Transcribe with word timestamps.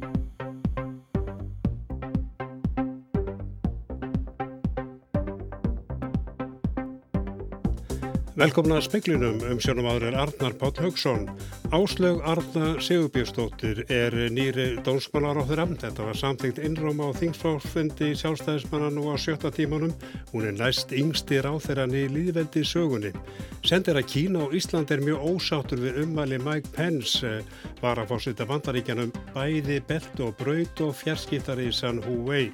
Thank 0.00 0.16
you. 0.16 0.25
Velkomna 8.36 8.76
að 8.76 8.82
speklinum 8.84 9.38
um 9.48 9.60
sjónum 9.64 9.86
áður 9.88 10.10
er 10.10 10.16
Arnar 10.20 10.52
Pátt 10.60 10.76
Haugsson. 10.82 11.22
Áslög 11.72 12.18
Arna 12.28 12.74
Sigurbjörnsdóttir 12.84 13.78
er 13.88 14.12
nýri 14.28 14.66
dónsmálar 14.84 15.38
á 15.40 15.48
þeirra. 15.48 15.64
Þetta 15.80 16.08
var 16.10 16.18
samþyngt 16.20 16.58
innróma 16.60 17.06
á 17.08 17.16
þingsflóffundi 17.16 18.10
sjálfstæðismanna 18.20 18.90
nú 18.92 19.06
á 19.08 19.16
sjötta 19.16 19.48
tímanum. 19.48 19.94
Hún 20.34 20.50
er 20.50 20.52
næst 20.58 20.92
yngstir 20.92 21.48
á 21.48 21.56
þeirra 21.56 21.86
niður 21.88 22.12
líðveldi 22.18 22.64
sögunni. 22.68 23.14
Sendir 23.64 23.96
að 23.96 24.10
Kína 24.12 24.42
og 24.44 24.52
Ísland 24.60 24.92
er 24.92 25.00
mjög 25.06 25.24
ósáttur 25.32 25.80
við 25.80 26.02
ummæli 26.04 26.36
Mike 26.44 26.74
Pence 26.76 27.24
eh, 27.24 27.40
var 27.80 27.96
að 27.96 28.12
fórsita 28.12 28.44
vandaríkjanum 28.52 29.16
bæði 29.32 29.80
belt 29.88 30.20
og 30.20 30.36
braut 30.36 30.84
og 30.84 30.92
fjarskiptar 31.00 31.64
í 31.64 31.70
San 31.72 32.04
Huawei. 32.04 32.50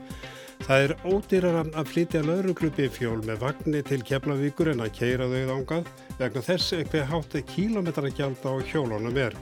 Það 0.62 0.84
er 0.84 0.92
ódýrar 1.02 1.56
að 1.74 1.88
flytja 1.90 2.20
lauruglubi 2.22 2.84
fjól 2.94 3.18
með 3.26 3.40
vagnni 3.42 3.80
til 3.82 3.98
Keflavíkur 4.06 4.70
en 4.70 4.84
að 4.84 4.92
keira 4.94 5.26
þau 5.26 5.56
ángað 5.56 5.88
vegna 6.20 6.42
þess 6.46 6.74
hver 6.92 7.08
hátti 7.10 7.42
kílometragjald 7.48 8.44
á 8.46 8.52
hjólunum 8.70 9.16
er. 9.18 9.34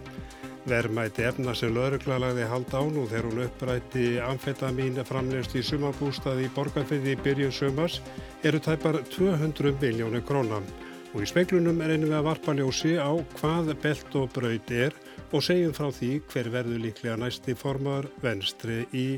Verðmæti 0.70 1.26
efna 1.28 1.52
sem 1.56 1.74
laurugla 1.76 2.16
lagði 2.22 2.46
hald 2.48 2.72
á 2.72 2.80
nú 2.88 3.04
þegar 3.10 3.28
hún 3.28 3.42
upprætti 3.44 4.04
amfetamin 4.24 4.96
framlegst 5.08 5.56
í 5.60 5.62
sumabústaði 5.64 6.46
í 6.48 6.52
borgarfiði 6.56 7.12
í 7.12 7.18
byrjun 7.24 7.52
sumars 7.52 7.98
eru 8.42 8.60
tæpar 8.64 9.02
200 9.12 9.76
miljónu 9.80 10.22
krónan. 10.24 10.64
Og 11.12 11.26
í 11.26 11.28
speiklunum 11.28 11.82
er 11.84 11.92
einu 11.96 12.08
við 12.08 12.16
að 12.16 12.28
varpa 12.30 12.54
ljósi 12.56 12.94
á 12.96 13.12
hvað 13.40 13.74
belt 13.82 14.16
og 14.16 14.30
braut 14.32 14.72
er 14.72 14.96
og 15.32 15.44
segjum 15.44 15.76
frá 15.76 15.90
því 15.92 16.14
hver 16.32 16.48
verður 16.54 16.80
líklega 16.86 17.18
næsti 17.20 17.56
formar 17.58 18.08
venstri 18.24 18.86
í 18.96 19.10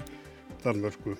Danmörku. 0.64 1.14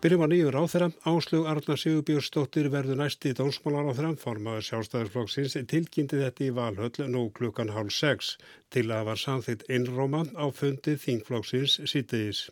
Byrjum 0.00 0.22
á 0.24 0.28
nýjur 0.32 0.56
áþeira, 0.56 0.86
Áslug 1.10 1.48
Arna 1.50 1.74
Sigurbjörnsdóttir 1.76 2.70
verður 2.72 2.96
næsti 3.02 3.34
dónsmálar 3.36 3.90
á 3.92 3.92
þramformaður 3.98 4.64
sjálfstæðarsflokksins 4.68 5.56
tilkynnti 5.68 6.20
þetta 6.22 6.46
í 6.46 6.54
valhöll 6.56 7.08
nú 7.12 7.26
klukkan 7.36 7.72
hálf 7.74 7.92
sex. 7.92 8.30
Til 8.72 8.86
að 8.88 9.10
var 9.10 9.20
samþitt 9.20 9.66
innróma 9.68 10.22
á 10.40 10.48
fundi 10.56 10.96
þingflokksins 11.04 11.76
sítiðis. 11.92 12.46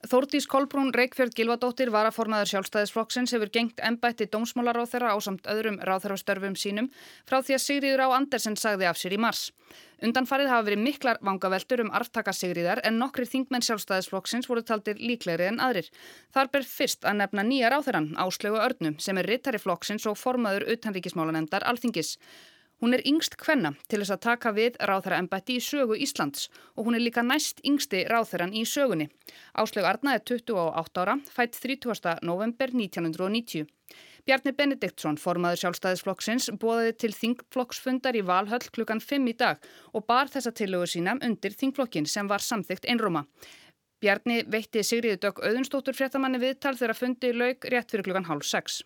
Þórdís 0.00 0.46
Kolbrún 0.48 0.94
Reykjörð 0.96 1.34
Gilvadóttir 1.36 1.90
varaformaður 1.92 2.48
sjálfstæðisflokksins 2.48 3.34
hefur 3.34 3.50
gengt 3.52 3.82
ennbætti 3.84 4.24
dómsmálar 4.32 4.78
á 4.80 4.88
samt 5.20 5.44
öðrum 5.44 5.76
ráþarastörfum 5.76 6.54
sínum 6.56 6.88
frá 7.28 7.42
því 7.44 7.56
að 7.58 7.64
Sigriður 7.66 8.02
á 8.08 8.16
Andersen 8.16 8.56
sagði 8.56 8.88
af 8.88 8.96
sér 8.96 9.12
í 9.12 9.18
mars. 9.20 9.50
Undanfarið 10.00 10.48
hafa 10.48 10.64
verið 10.70 10.80
miklar 10.86 11.20
vangaveltur 11.20 11.82
um 11.84 11.92
arftaka 11.92 12.32
Sigriðar 12.32 12.80
en 12.80 12.96
nokkri 12.96 13.28
þingmenn 13.28 13.66
sjálfstæðisflokksins 13.66 14.48
voru 14.48 14.64
taldir 14.64 14.96
líklegri 14.96 15.50
en 15.50 15.60
aðrir. 15.60 15.90
Þar 16.32 16.48
ber 16.54 16.64
fyrst 16.64 17.04
að 17.04 17.20
nefna 17.20 17.44
nýja 17.44 17.68
ráþarann, 17.68 18.14
Áslögu 18.16 18.56
Örnum, 18.56 18.96
sem 18.96 19.20
er 19.20 19.28
rittari 19.28 19.60
flokksins 19.60 20.08
og 20.08 20.16
formaður 20.16 20.64
utanríkismálanemdar 20.78 21.68
Alþingis. 21.68 22.16
Hún 22.80 22.96
er 22.96 23.02
yngst 23.04 23.34
kvenna 23.36 23.74
til 23.92 23.98
þess 24.00 24.14
að 24.14 24.22
taka 24.24 24.50
við 24.56 24.78
ráþæra 24.88 25.18
embætti 25.20 25.58
í 25.58 25.64
sögu 25.64 25.98
Íslands 26.00 26.46
og 26.76 26.86
hún 26.86 26.96
er 26.96 27.04
líka 27.04 27.20
næst 27.20 27.60
yngsti 27.66 28.06
ráþæran 28.08 28.54
í 28.56 28.64
sögunni. 28.64 29.10
Áslög 29.52 29.84
Arna 29.84 30.14
er 30.16 30.24
28 30.24 31.02
ára, 31.02 31.18
fætt 31.28 31.60
30. 31.60 32.16
november 32.24 32.72
1990. 32.72 33.68
Bjarni 34.24 34.52
Benediktsson, 34.56 35.18
formaður 35.20 35.60
sjálfstæðisflokksins, 35.60 36.50
bóðaði 36.60 36.96
til 37.04 37.12
þingflokksfundar 37.16 38.16
í 38.16 38.24
Valhöll 38.24 38.72
klukkan 38.72 39.00
5 39.04 39.28
í 39.28 39.36
dag 39.36 39.70
og 39.92 40.06
bar 40.08 40.32
þessa 40.32 40.52
tillögu 40.56 40.88
sína 40.88 41.18
undir 41.20 41.56
þingflokkin 41.56 42.08
sem 42.08 42.28
var 42.28 42.44
samþygt 42.44 42.88
einróma. 42.88 43.26
Bjarni 44.00 44.44
veitti 44.48 44.80
Sigriði 44.80 45.20
Dögg 45.20 45.42
Öðunstóttur 45.44 45.96
fréttamanni 45.96 46.40
viðtal 46.40 46.78
þegar 46.80 46.96
fundi 46.96 47.32
laug 47.36 47.66
rétt 47.72 47.92
fyrir 47.92 48.08
klukkan 48.08 48.28
hálf 48.30 48.46
6. 48.48 48.84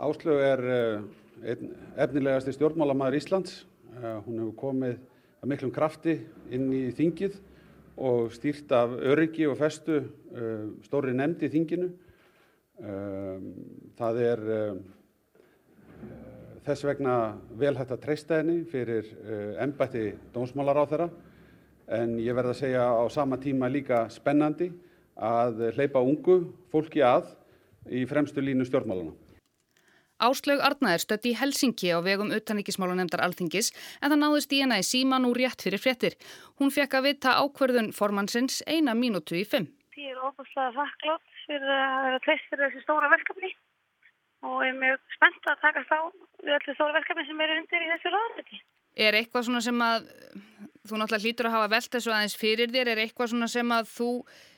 Áslög 0.00 0.40
er 0.40 0.62
uh, 1.42 1.64
efnilegasti 2.00 2.54
stjórnmálamæður 2.56 3.18
Íslands. 3.18 3.62
Uh, 3.92 4.20
hún 4.26 4.40
hefur 4.40 4.54
komið 4.60 4.94
að 5.42 5.50
miklum 5.52 5.72
krafti 5.74 6.16
inn 6.54 6.70
í 6.74 6.84
þingið 6.96 7.38
og 8.02 8.32
stýrt 8.32 8.72
af 8.72 8.94
öryggi 8.96 9.48
og 9.50 9.58
festu 9.60 9.98
uh, 10.00 10.70
stóri 10.86 11.14
nefndi 11.16 11.48
í 11.48 11.52
þinginu. 11.52 11.90
Um, 12.82 13.50
það 13.98 14.20
er 14.26 14.40
þess 16.64 16.86
vegna 16.86 17.16
vel 17.58 17.74
hægt 17.76 17.92
að 17.94 18.00
treysta 18.06 18.38
henni 18.40 18.62
fyrir 18.66 19.10
ennbætti 19.60 20.08
dómsmálar 20.34 20.80
á 20.82 20.84
þeirra 20.90 21.08
en 21.98 22.16
ég 22.22 22.34
verð 22.34 22.54
að 22.54 22.60
segja 22.62 22.86
á 22.86 23.04
sama 23.12 23.38
tíma 23.42 23.70
líka 23.70 24.06
spennandi 24.10 24.70
að 25.14 25.68
hleypa 25.76 26.02
ungu 26.02 26.38
fólki 26.72 27.02
að 27.04 27.28
í 27.90 28.04
fremstu 28.08 28.42
línu 28.42 28.66
stjórnmálana. 28.66 29.12
Áslaug 30.22 30.62
Arna 30.62 30.94
er 30.94 31.02
stött 31.02 31.26
í 31.26 31.34
Helsingi 31.34 31.90
á 31.90 31.98
vegum 32.04 32.30
utanríkismálunemdar 32.36 33.22
Alþingis 33.24 33.72
en 34.00 34.12
það 34.12 34.20
náðist 34.22 34.54
í 34.54 34.60
hana 34.62 34.78
í 34.78 34.86
síman 34.86 35.26
úr 35.26 35.40
rétt 35.42 35.64
fyrir 35.64 35.82
fréttir. 35.82 36.14
Hún 36.60 36.70
fekk 36.70 36.94
að 36.98 37.08
vita 37.08 37.34
ákverðun 37.42 37.90
formannsins 37.96 38.60
eina 38.70 38.94
mínútu 38.94 39.34
í 39.40 39.44
fimm. 39.48 39.66
Ég 39.98 40.14
er 40.14 40.22
ofaslega 40.22 40.70
þakklátt 40.78 41.42
fyrir 41.46 41.74
að 41.74 42.06
vera 42.06 42.22
treyst 42.26 42.46
fyrir 42.50 42.68
þessi 42.68 42.84
stóra 42.84 43.10
verkefni 43.12 43.50
og 44.46 44.62
er 44.66 44.78
mjög 44.78 45.02
spennt 45.16 45.50
að 45.50 45.60
taka 45.66 45.82
þá 45.90 45.98
við 46.42 46.54
öllu 46.58 46.76
stóra 46.76 46.96
verkefni 46.98 47.26
sem 47.26 47.44
eru 47.46 47.58
undir 47.58 47.84
í 47.84 47.90
þessu 47.92 48.14
ráðviti. 48.14 48.62
Er 49.02 49.16
eitthvað 49.16 49.46
svona 49.48 49.62
sem 49.64 49.84
að 49.84 50.08
þú 50.86 50.98
náttúrulega 50.98 51.22
hlýtur 51.24 51.48
að 51.48 51.54
hafa 51.56 51.72
velt 51.72 51.92
þessu 51.96 52.12
aðeins 52.12 52.38
fyrir 52.38 52.72
þér, 52.72 52.90
er 52.92 53.02
eitthvað 53.04 53.30
svona 53.32 53.50
sem 53.50 53.74
að 53.74 53.90
þú 53.92 54.08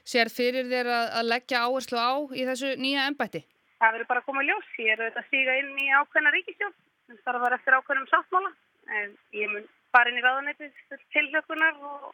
sér 0.05 0.31
fyrir 0.33 0.69
þér 0.71 0.91
að, 0.91 1.11
að 1.21 1.29
leggja 1.33 1.65
áherslu 1.65 2.01
á 2.01 2.13
í 2.33 2.47
þessu 2.49 2.73
nýja 2.81 3.09
ennbætti? 3.11 3.45
Það 3.85 3.97
verður 3.97 4.11
bara 4.11 4.23
að 4.23 4.29
koma 4.29 4.43
að 4.43 4.51
ljós. 4.51 4.69
Ég 4.81 4.93
er 4.95 5.07
að 5.11 5.27
stíga 5.29 5.57
inn 5.61 5.73
í 5.81 5.89
ákveðna 5.93 6.35
ríkistjón. 6.35 6.77
Það 7.09 7.25
þarf 7.25 7.39
að 7.39 7.45
fara 7.45 7.59
eftir 7.59 7.79
ákveðnum 7.79 8.11
sáttmála. 8.11 8.53
En 9.01 9.17
ég 9.37 9.51
mun 9.53 9.67
bara 9.95 10.11
inn 10.11 10.21
í 10.21 10.25
ráðanættis 10.25 11.03
tilhlökunar 11.15 11.83
og, 11.91 12.09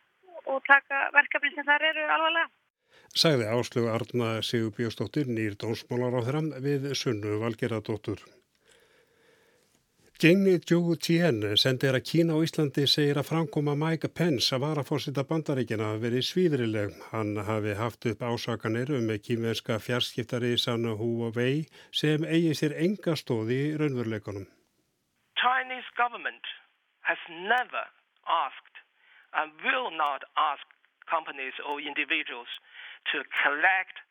og 0.47 0.59
taka 0.67 1.07
verkefni 1.15 1.55
sem 1.55 1.69
þar 1.69 1.87
eru 1.91 2.09
alvarlega. 2.17 2.51
Sæði 3.11 3.47
Áslögu 3.51 3.91
Arna 3.91 4.29
Sigur 4.47 4.75
Bjóstóttir 4.75 5.31
nýr 5.31 5.57
dónsmálar 5.59 6.15
á 6.15 6.21
þeirra 6.27 6.61
við 6.63 6.91
Sunnu 6.99 7.41
Valgeradóttur. 7.43 8.23
Jenny 10.21 10.59
Zhou 10.61 10.99
Tien 11.01 11.39
sendir 11.57 11.97
að 11.97 12.03
Kína 12.05 12.35
og 12.37 12.43
Íslandi 12.45 12.83
segir 12.93 13.17
að 13.17 13.31
framkoma 13.31 13.73
Mike 13.73 14.11
Pence 14.13 14.53
að 14.53 14.67
vara 14.67 14.83
fórsita 14.85 15.23
bandaríkina 15.25 15.87
að 15.95 16.03
veri 16.03 16.21
svíðrileg. 16.21 16.93
Hann 17.09 17.39
hafi 17.47 17.73
haft 17.79 18.05
upp 18.11 18.21
ásakanir 18.29 18.93
um 18.99 19.09
kýmverska 19.25 19.79
fjarskiptari 19.81 20.59
Sanna 20.61 20.93
Huawei 20.99 21.65
sem 22.03 22.27
eigi 22.29 22.53
sér 22.59 22.77
enga 22.85 23.17
stóði 23.17 23.57
í 23.71 23.73
raunveruleikunum. 23.81 24.45
Chinese 25.41 25.89
government 25.97 26.53
has 27.01 27.25
never 27.49 27.89
asked 28.29 28.77
and 29.33 29.57
will 29.65 29.89
not 29.89 30.29
ask 30.37 30.69
companies 31.09 31.57
or 31.65 31.81
individuals 31.81 32.53
to 33.09 33.25
collect 33.41 34.05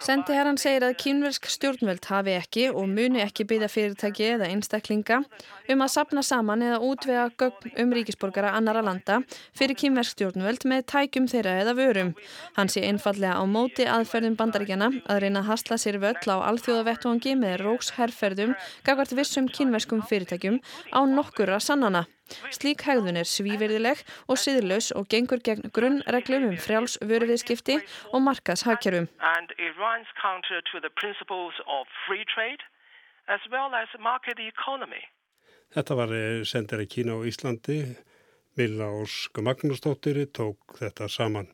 Sendi 0.00 0.34
herran 0.34 0.56
segir 0.58 0.82
að 0.82 0.96
kínversk 0.98 1.44
stjórnvöld 1.52 2.06
hafi 2.08 2.32
ekki 2.34 2.62
og 2.72 2.88
muni 2.90 3.20
ekki 3.22 3.44
byggja 3.46 3.68
fyrirtæki 3.70 4.26
eða 4.34 4.48
einstaklinga 4.50 5.20
um 5.70 5.84
að 5.84 5.92
sapna 5.92 6.24
saman 6.26 6.64
eða 6.66 6.80
útvega 6.88 7.26
gögn 7.38 7.74
um 7.84 7.94
ríkisborgara 7.94 8.50
annara 8.58 8.82
landa 8.82 9.20
fyrir 9.56 9.78
kínversk 9.78 10.16
stjórnvöld 10.16 10.66
með 10.72 10.86
tækjum 10.94 11.28
þeirra 11.30 11.56
eða 11.62 11.76
vörum. 11.78 12.14
Hann 12.56 12.72
sé 12.72 12.82
einfallega 12.88 13.38
á 13.38 13.44
móti 13.46 13.86
aðferðum 13.86 14.38
bandaríkjana 14.40 14.90
að 15.06 15.22
reyna 15.26 15.44
að 15.44 15.50
hasla 15.52 15.78
sér 15.78 16.00
völl 16.02 16.32
á 16.34 16.36
alþjóðavettvangi 16.50 17.36
með 17.38 17.60
róksherrferðum 17.66 18.56
gagvart 18.88 19.14
vissum 19.14 19.46
kínverskum 19.52 20.02
fyrirtækjum 20.02 20.58
á 20.90 21.00
nokkura 21.06 21.60
sannana. 21.62 22.08
Slík 22.54 22.84
hegðun 22.86 23.18
er 23.20 23.28
svíverðileg 23.28 24.02
og 24.30 24.40
siðlaus 24.40 24.90
og 24.96 25.08
gengur 25.12 25.42
gegn 25.44 25.70
grunnreglum 25.74 26.50
um 26.50 26.58
frjáls 26.60 26.98
vöruviðskipti 27.02 27.78
og 28.12 28.22
markas 28.26 28.64
hagkerfum. 28.68 29.08
Þetta 35.70 35.94
var 35.94 36.12
eh, 36.14 36.42
sendir 36.42 36.82
í 36.82 36.88
Kína 36.90 37.18
og 37.20 37.28
Íslandi. 37.30 37.80
Milla 38.58 38.88
Ósk 38.90 39.38
Magnúsdóttir 39.38 40.18
tók 40.34 40.80
þetta 40.80 41.06
saman. 41.08 41.46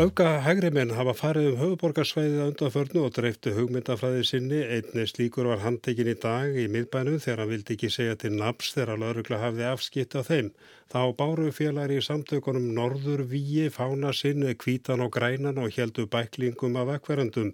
Öfga 0.00 0.38
hægri 0.40 0.70
menn 0.72 0.94
hafa 0.96 1.12
farið 1.12 1.46
um 1.50 1.58
höfuborgarsvæðið 1.60 2.38
að 2.40 2.46
undanförnu 2.50 3.00
og 3.04 3.10
dreiftu 3.12 3.50
hugmyndafræði 3.52 4.22
sinni. 4.24 4.60
Einni 4.64 5.04
slíkur 5.04 5.50
var 5.50 5.60
handtekinn 5.60 6.08
í 6.08 6.14
dag 6.22 6.56
í 6.56 6.64
miðbænum 6.72 7.18
þegar 7.20 7.42
hann 7.42 7.50
vildi 7.50 7.76
ekki 7.76 7.90
segja 7.92 8.14
til 8.22 8.30
naps 8.38 8.72
þegar 8.72 9.02
laurugla 9.02 9.42
hafði 9.42 9.66
afskipt 9.68 10.16
á 10.16 10.24
þeim. 10.24 10.48
Þá 10.88 11.02
báru 11.18 11.52
félagir 11.52 12.00
í 12.00 12.06
samtökunum 12.08 12.72
Norður 12.72 13.26
Víi, 13.28 13.68
Fána 13.68 14.14
sinn, 14.16 14.48
Kvítan 14.56 15.04
og 15.04 15.12
Grænan 15.12 15.60
og 15.60 15.76
heldu 15.76 16.08
bæklingum 16.08 16.80
af 16.80 16.96
akkverandum. 16.96 17.52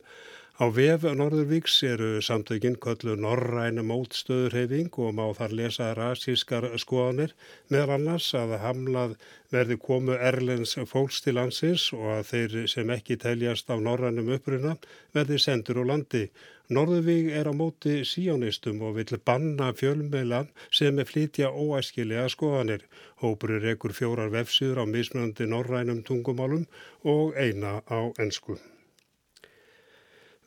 Á 0.58 0.66
vef 0.74 1.04
Norðurvíks 1.06 1.74
eru 1.86 2.06
samtökinn 2.26 2.76
köllu 2.82 3.12
Norræna 3.14 3.84
mótstöðurhefing 3.86 4.96
og 5.04 5.12
má 5.14 5.26
þar 5.38 5.52
lesa 5.58 5.90
rasískar 5.94 6.64
skoðanir 6.82 7.34
meðal 7.70 7.92
annars 7.94 8.32
að 8.34 8.56
hamlað 8.64 9.12
verði 9.54 9.76
komu 9.84 10.16
erlens 10.30 10.72
fólks 10.90 11.20
til 11.22 11.36
landsins 11.36 11.84
og 11.94 12.08
að 12.16 12.24
þeir 12.32 12.56
sem 12.72 12.90
ekki 12.90 13.16
teljast 13.22 13.70
af 13.70 13.84
norrænum 13.86 14.32
uppruna 14.34 14.72
verði 15.14 15.38
sendur 15.44 15.78
úr 15.84 15.86
landi. 15.92 16.24
Norðurvík 16.74 17.28
er 17.38 17.46
á 17.46 17.54
móti 17.60 17.94
síjónistum 18.14 18.82
og 18.88 18.96
vill 18.96 19.20
banna 19.30 19.68
fjölmeilan 19.78 20.50
sem 20.80 20.98
er 20.98 21.06
flytja 21.12 21.52
óæskilega 21.54 22.26
skoðanir. 22.34 22.82
Hópur 23.22 23.54
er 23.60 23.68
ekkur 23.76 23.94
fjórar 23.94 24.34
vefsýður 24.34 24.82
á 24.82 24.84
mismunandi 24.90 25.46
norrænum 25.54 26.02
tungumálum 26.02 26.66
og 27.14 27.38
eina 27.38 27.76
á 27.86 28.10
ennsku. 28.18 28.58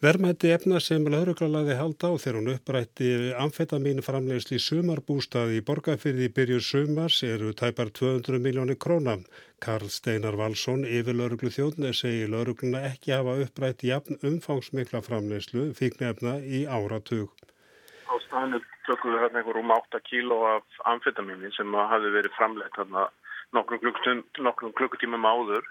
Verðmætti 0.01 0.50
efna 0.50 0.80
sem 0.81 1.03
lauruglaði 1.13 1.75
halda 1.77 2.09
á 2.09 2.18
þegar 2.18 2.38
hún 2.39 2.48
upprætti 2.56 3.07
amfetamin 3.38 4.00
framlegsli 4.01 4.57
sumarbústaði 4.57 5.59
í 5.59 5.63
borgarfyrði 5.68 6.30
byrju 6.38 6.62
sumars 6.65 7.19
eru 7.27 7.51
tæpar 7.59 7.92
200 8.00 8.39
miljónir 8.42 8.80
króna. 8.81 9.13
Karl 9.62 9.92
Steinar 9.94 10.39
Valsson 10.39 10.88
yfir 10.89 11.13
lauruglu 11.19 11.51
þjóðni 11.53 11.92
segir 11.94 12.31
laurugluna 12.33 12.81
ekki 12.88 13.13
hafa 13.13 13.36
upprætti 13.44 13.92
jafn 13.92 14.18
umfangsmikla 14.25 15.03
framlegslu 15.06 15.68
fíknefna 15.77 16.33
í 16.42 16.63
áratug. 16.65 17.30
Á 18.09 18.18
staðinu 18.25 18.62
tökum 18.88 19.13
við 19.13 19.21
hérna 19.21 19.44
einhver 19.44 19.59
um 19.62 19.74
8 19.75 20.01
kíló 20.07 20.39
af 20.56 20.80
amfetamini 20.95 21.51
sem 21.53 21.77
hafi 21.77 22.09
verið 22.15 22.33
framlegt 22.39 22.80
hérna 22.81 23.06
nokkrum 23.53 24.74
klukkutímum 24.81 25.30
áður. 25.30 25.69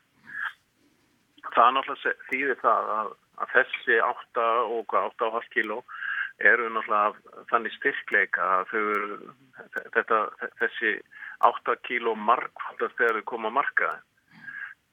Það 1.50 1.66
er 1.66 1.76
náttúrulega 1.80 2.14
þýðir 2.30 2.62
það 2.62 2.94
að 3.00 3.12
að 3.40 3.52
þessi 3.56 3.98
8 4.04 4.46
og 4.76 4.94
8,5 5.00 5.50
kíló 5.54 5.80
eru 6.40 6.70
náttúrulega 6.72 7.44
þannig 7.50 7.74
styrkleika 7.76 8.46
að 8.56 8.70
þau, 8.70 8.82
þetta, 9.96 10.20
þessi 10.60 10.92
8 11.48 11.76
kíló 11.88 12.14
markvaldast 12.16 12.96
þegar 12.98 13.20
þau 13.20 13.28
koma 13.34 13.50
að 13.50 13.56
marka. 13.58 13.94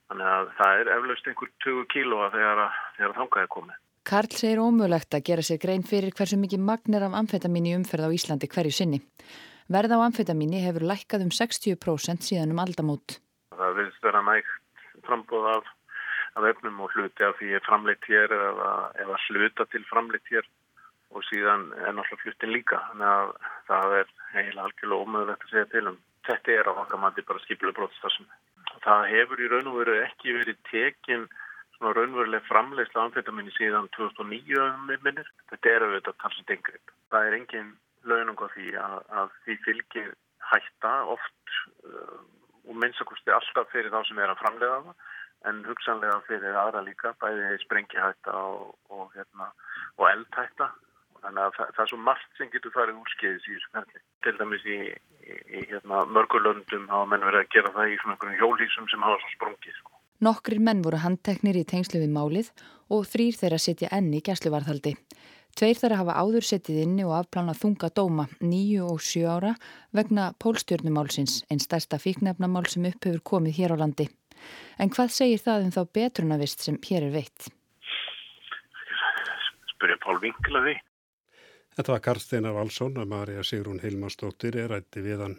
Þannig 0.07 0.31
að 0.31 0.53
það 0.59 0.81
er 0.81 0.93
eflaust 0.95 1.27
einhver 1.27 1.51
20 1.65 1.91
kílóa 1.91 2.31
þegar, 2.35 2.63
þegar 2.97 3.15
þangaði 3.19 3.51
komið. 3.55 3.83
Karl 4.07 4.31
segir 4.31 4.61
ómögulegt 4.63 5.15
að 5.17 5.25
gera 5.27 5.43
sér 5.43 5.59
grein 5.59 5.83
fyrir 5.83 6.13
hversu 6.15 6.37
mikið 6.39 6.61
magnir 6.63 7.03
af 7.03 7.15
amfetamín 7.19 7.67
í 7.67 7.73
umferð 7.75 8.07
á 8.07 8.15
Íslandi 8.15 8.47
hverju 8.47 8.75
sinni. 8.77 9.01
Verð 9.67 9.97
á 9.99 9.99
amfetamíni 9.99 10.61
hefur 10.63 10.85
lækkað 10.87 11.25
um 11.25 11.33
60% 11.35 12.23
síðan 12.23 12.53
um 12.55 12.61
aldamót. 12.63 13.17
Það 13.51 13.81
vilst 13.81 14.05
vera 14.07 14.21
nægt 14.23 14.53
frambóð 15.03 15.49
af 15.57 15.67
af 16.37 16.47
efnum 16.51 16.79
og 16.85 16.93
hluti 16.93 17.25
af 17.25 17.35
því 17.39 17.51
er 17.57 17.65
framleitt 17.65 18.07
hér 18.09 18.33
eða, 18.33 18.71
eða 19.03 19.19
hluta 19.27 19.65
til 19.71 19.85
framleitt 19.89 20.29
hér 20.33 20.45
og 21.15 21.23
síðan 21.29 21.69
er 21.79 21.95
náttúrulega 21.95 22.23
flutin 22.23 22.53
líka. 22.53 22.81
Þannig 22.91 23.13
að 23.13 23.33
það 23.69 23.95
er 24.01 24.13
eiginlega 24.35 24.67
algjörlega 24.67 25.07
ómöðulegt 25.07 25.47
að 25.47 25.53
segja 25.55 25.71
til 25.73 25.87
um. 25.93 25.99
Þetta 26.27 26.55
er 26.57 26.67
á 26.67 26.73
okkar 26.75 26.99
mandi 26.99 27.23
bara 27.27 27.43
skipilega 27.45 27.79
brotstafsum 27.79 28.29
það 28.83 29.09
hefur 29.13 29.41
í 29.41 29.47
raun 29.51 29.69
og 29.71 29.77
veru 29.79 29.95
ekki 30.03 30.35
verið 30.35 30.57
tekin 30.69 31.23
svona 31.77 31.93
raunveruleg 31.95 32.43
framleiðsla 32.49 33.07
anfetaminni 33.07 33.53
síðan 33.55 33.87
2009 33.95 34.99
minnir. 35.05 35.29
Þetta 35.51 35.71
er 35.71 35.85
auðvitað 35.85 36.19
talsið 36.23 36.49
dengrið 36.51 36.93
það 37.11 37.27
er 37.27 37.37
engin 37.39 37.69
launung 38.07 38.39
á 38.39 38.47
því 38.53 38.71
að, 38.81 38.97
að 39.19 39.35
því 39.43 39.57
fylgir 39.65 40.09
hætta 40.51 40.93
oft 41.13 41.55
uh, 41.87 42.19
og 42.67 42.79
minnstakosti 42.81 43.33
alltaf 43.33 43.71
fyrir 43.71 43.91
þá 43.93 44.01
sem 44.07 44.19
er 44.19 44.31
að 44.31 44.41
framleiða 44.41 44.79
það 44.87 45.05
en 45.45 45.61
hugsanlega 45.67 46.17
fyrir 46.27 46.57
aðra 46.57 46.81
líka, 46.85 47.13
bæði 47.21 47.57
sprengihætta 47.63 48.33
og, 48.33 48.73
og, 48.89 49.09
hérna, 49.15 49.51
og 49.97 50.09
eldhætta. 50.09 50.71
Þannig 51.21 51.43
að 51.43 51.53
það, 51.57 51.69
það 51.75 51.83
er 51.83 51.91
svo 51.91 51.99
margt 52.07 52.39
sem 52.39 52.49
getur 52.53 52.73
farið 52.75 52.99
úrskeiðis 53.01 53.47
í 53.47 53.53
þessu 53.55 53.71
ferli. 53.75 54.01
Til 54.25 54.33
dæmis 54.37 54.65
í, 54.65 54.79
í, 55.25 55.37
í 55.59 55.63
hérna, 55.71 56.03
mörgulöndum 56.13 56.89
hafa 56.91 57.09
menn 57.11 57.25
verið 57.25 57.43
að 57.43 57.53
gera 57.55 57.73
það 57.77 57.93
í 57.93 58.01
svona 58.03 58.35
hjólísum 58.41 58.89
sem 58.91 59.05
hafa 59.05 59.21
svo 59.23 59.33
sprungið. 59.35 59.79
Sko. 59.81 59.97
Nokkrir 60.27 60.61
menn 60.63 60.83
voru 60.85 61.01
handteknir 61.01 61.57
í 61.59 61.65
tengslu 61.69 62.01
við 62.01 62.13
málið 62.13 62.51
og 62.93 63.03
þrýr 63.09 63.35
þeirra 63.37 63.59
setja 63.61 63.89
enni 63.97 64.21
í 64.21 64.25
gæsluvarðhaldi. 64.25 64.95
Tveir 65.57 65.77
þeirra 65.77 65.97
hafa 66.03 66.15
áður 66.21 66.45
setið 66.45 66.83
inni 66.83 67.05
og 67.05 67.15
afplánað 67.17 67.63
þunga 67.63 67.89
dóma, 67.97 68.27
nýju 68.45 68.91
og 68.91 69.01
sjö 69.01 69.25
ára, 69.25 69.55
vegna 69.89 70.29
pólstjórnumálsins, 70.37 71.39
einn 71.49 71.61
stærsta 71.61 71.97
fíknefnamál 71.97 72.67
sem 72.69 72.85
upp 72.91 73.09
hefur 73.09 73.23
komið 73.31 73.57
hér 73.57 73.73
á 73.73 73.77
landi. 73.81 74.05
En 74.77 74.91
hvað 74.93 75.13
segir 75.15 75.41
það 75.43 75.67
um 75.67 75.73
þá 75.77 75.81
betrunavist 75.99 76.65
sem 76.65 76.77
hér 76.89 77.07
er 77.07 77.15
veitt? 77.15 77.49
Spurja 79.73 79.97
Pál 80.03 80.21
Vinkla 80.21 80.63
því. 80.67 80.77
Þetta 81.77 81.93
var 81.93 82.05
Karsteinar 82.07 82.55
Valsson 82.55 82.95
að 82.97 83.11
Marja 83.11 83.43
Sigrún 83.45 83.83
Hilmarsdóttir 83.83 84.57
er 84.57 84.71
rætti 84.73 85.03
við 85.05 85.21
hann. 85.25 85.37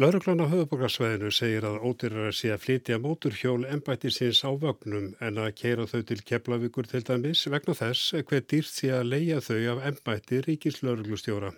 Lauruglan 0.00 0.40
á 0.40 0.48
höfuborgarsvæðinu 0.48 1.28
segir 1.34 1.66
að 1.68 1.82
ódýrar 1.84 2.32
sé 2.32 2.48
að 2.54 2.62
flytja 2.62 2.96
móturhjól 3.04 3.66
ennbættisins 3.68 4.40
á 4.48 4.50
vögnum 4.56 5.10
en 5.20 5.40
að 5.42 5.50
keira 5.58 5.84
þau 5.90 6.00
til 6.08 6.22
Keflavíkur 6.24 6.88
til 6.88 7.02
dæmis 7.04 7.42
vegna 7.52 7.74
þess 7.76 8.14
hver 8.30 8.46
dýrt 8.48 8.72
sé 8.72 8.94
að 8.96 9.10
leia 9.12 9.42
þau 9.44 9.58
af 9.74 9.82
ennbætti 9.90 10.40
ríkislauruglustjóra. 10.46 11.52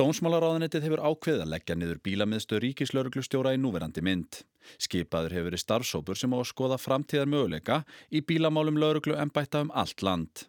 Dómsmálaráðanettið 0.00 0.84
hefur 0.86 1.00
ákveð 1.04 1.42
að 1.42 1.50
leggja 1.52 1.74
niður 1.76 1.98
bílamiðstöð 2.06 2.60
ríkislauruglustjóra 2.64 3.50
í 3.52 3.58
núverandi 3.60 4.00
mynd. 4.00 4.38
Skipaður 4.80 5.34
hefur 5.36 5.46
verið 5.50 5.60
starfsópur 5.60 6.16
sem 6.16 6.32
á 6.32 6.40
að 6.40 6.48
skoða 6.48 6.78
framtíðar 6.80 7.28
möguleika 7.28 7.82
í 8.08 8.22
bílamálum 8.24 8.80
lauruglu 8.80 9.18
ennbætta 9.20 9.60
um 9.66 9.74
allt 9.76 10.00
land. 10.00 10.46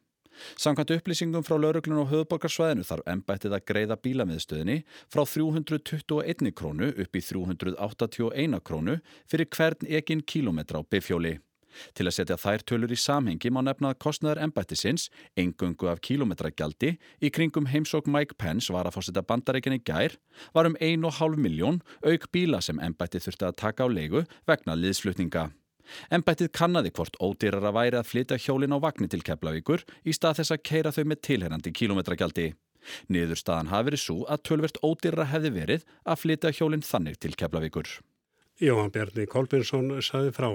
Samkvæmt 0.56 0.96
upplýsingum 0.96 1.44
frá 1.44 1.58
lauruglun 1.60 2.00
og 2.06 2.10
höfuborgarsvæðinu 2.14 2.88
þarf 2.88 3.12
ennbættið 3.12 3.58
að 3.58 3.68
greiða 3.74 4.00
bílamiðstöðinni 4.08 4.80
frá 5.12 5.26
321 5.28 6.56
krónu 6.56 6.94
upp 6.96 7.20
í 7.20 7.28
381 7.34 8.64
krónu 8.64 9.02
fyrir 9.28 9.52
hvern 9.52 9.96
ekinn 10.00 10.24
kílometra 10.24 10.80
á 10.80 10.88
bifjóli. 10.88 11.42
Til 11.98 12.08
að 12.08 12.16
setja 12.18 12.38
þær 12.40 12.66
tölur 12.68 12.92
í 12.94 13.00
samhengi 13.00 13.52
má 13.54 13.62
nefna 13.66 13.94
að 13.94 14.02
kostnæðar 14.06 14.44
embættisins, 14.48 15.10
engungu 15.40 15.90
af 15.92 16.02
kílometragjaldi, 16.06 16.96
í 16.98 17.32
kringum 17.34 17.70
heimsók 17.72 18.10
Mike 18.12 18.38
Pence 18.42 18.74
var 18.74 18.90
að 18.90 18.98
fórseta 18.98 19.24
bandareikinni 19.26 19.82
gær, 19.86 20.18
var 20.56 20.70
um 20.70 20.78
1,5 20.80 21.40
miljón 21.40 21.82
auk 22.06 22.30
bíla 22.32 22.62
sem 22.62 22.80
embætti 22.80 23.22
þurfti 23.24 23.50
að 23.50 23.58
taka 23.64 23.86
á 23.86 23.88
leigu 23.92 24.26
vegna 24.50 24.78
liðsflutninga. 24.78 25.50
Embættið 26.14 26.52
kannadi 26.56 26.92
hvort 26.96 27.18
ódýrar 27.20 27.66
að 27.68 27.78
væri 27.78 28.00
að 28.00 28.10
flytja 28.10 28.40
hjólin 28.40 28.76
á 28.76 28.80
vagnir 28.84 29.12
til 29.12 29.24
Keflavíkur 29.28 29.84
í 30.06 30.16
stað 30.16 30.42
þess 30.42 30.56
að 30.56 30.64
keira 30.70 30.94
þau 30.96 31.04
með 31.10 31.24
tilherrandi 31.28 31.74
kílometragjaldi. 31.76 32.48
Niðurstaðan 33.14 33.72
hafi 33.72 33.90
verið 33.90 34.04
svo 34.04 34.18
að 34.32 34.44
tölvert 34.50 34.80
ódýrar 34.86 35.30
hefði 35.34 35.52
verið 35.58 35.88
að 36.06 36.22
flytja 36.24 36.54
hjólin 36.58 36.86
þannig 36.86 37.20
til 37.22 37.36
Keflavíkur. 37.38 37.90
Jóhann 38.62 38.94
Bjarni 38.94 39.28
Kolbinsson 39.30 39.98
saði 40.06 40.34
frá. 40.36 40.52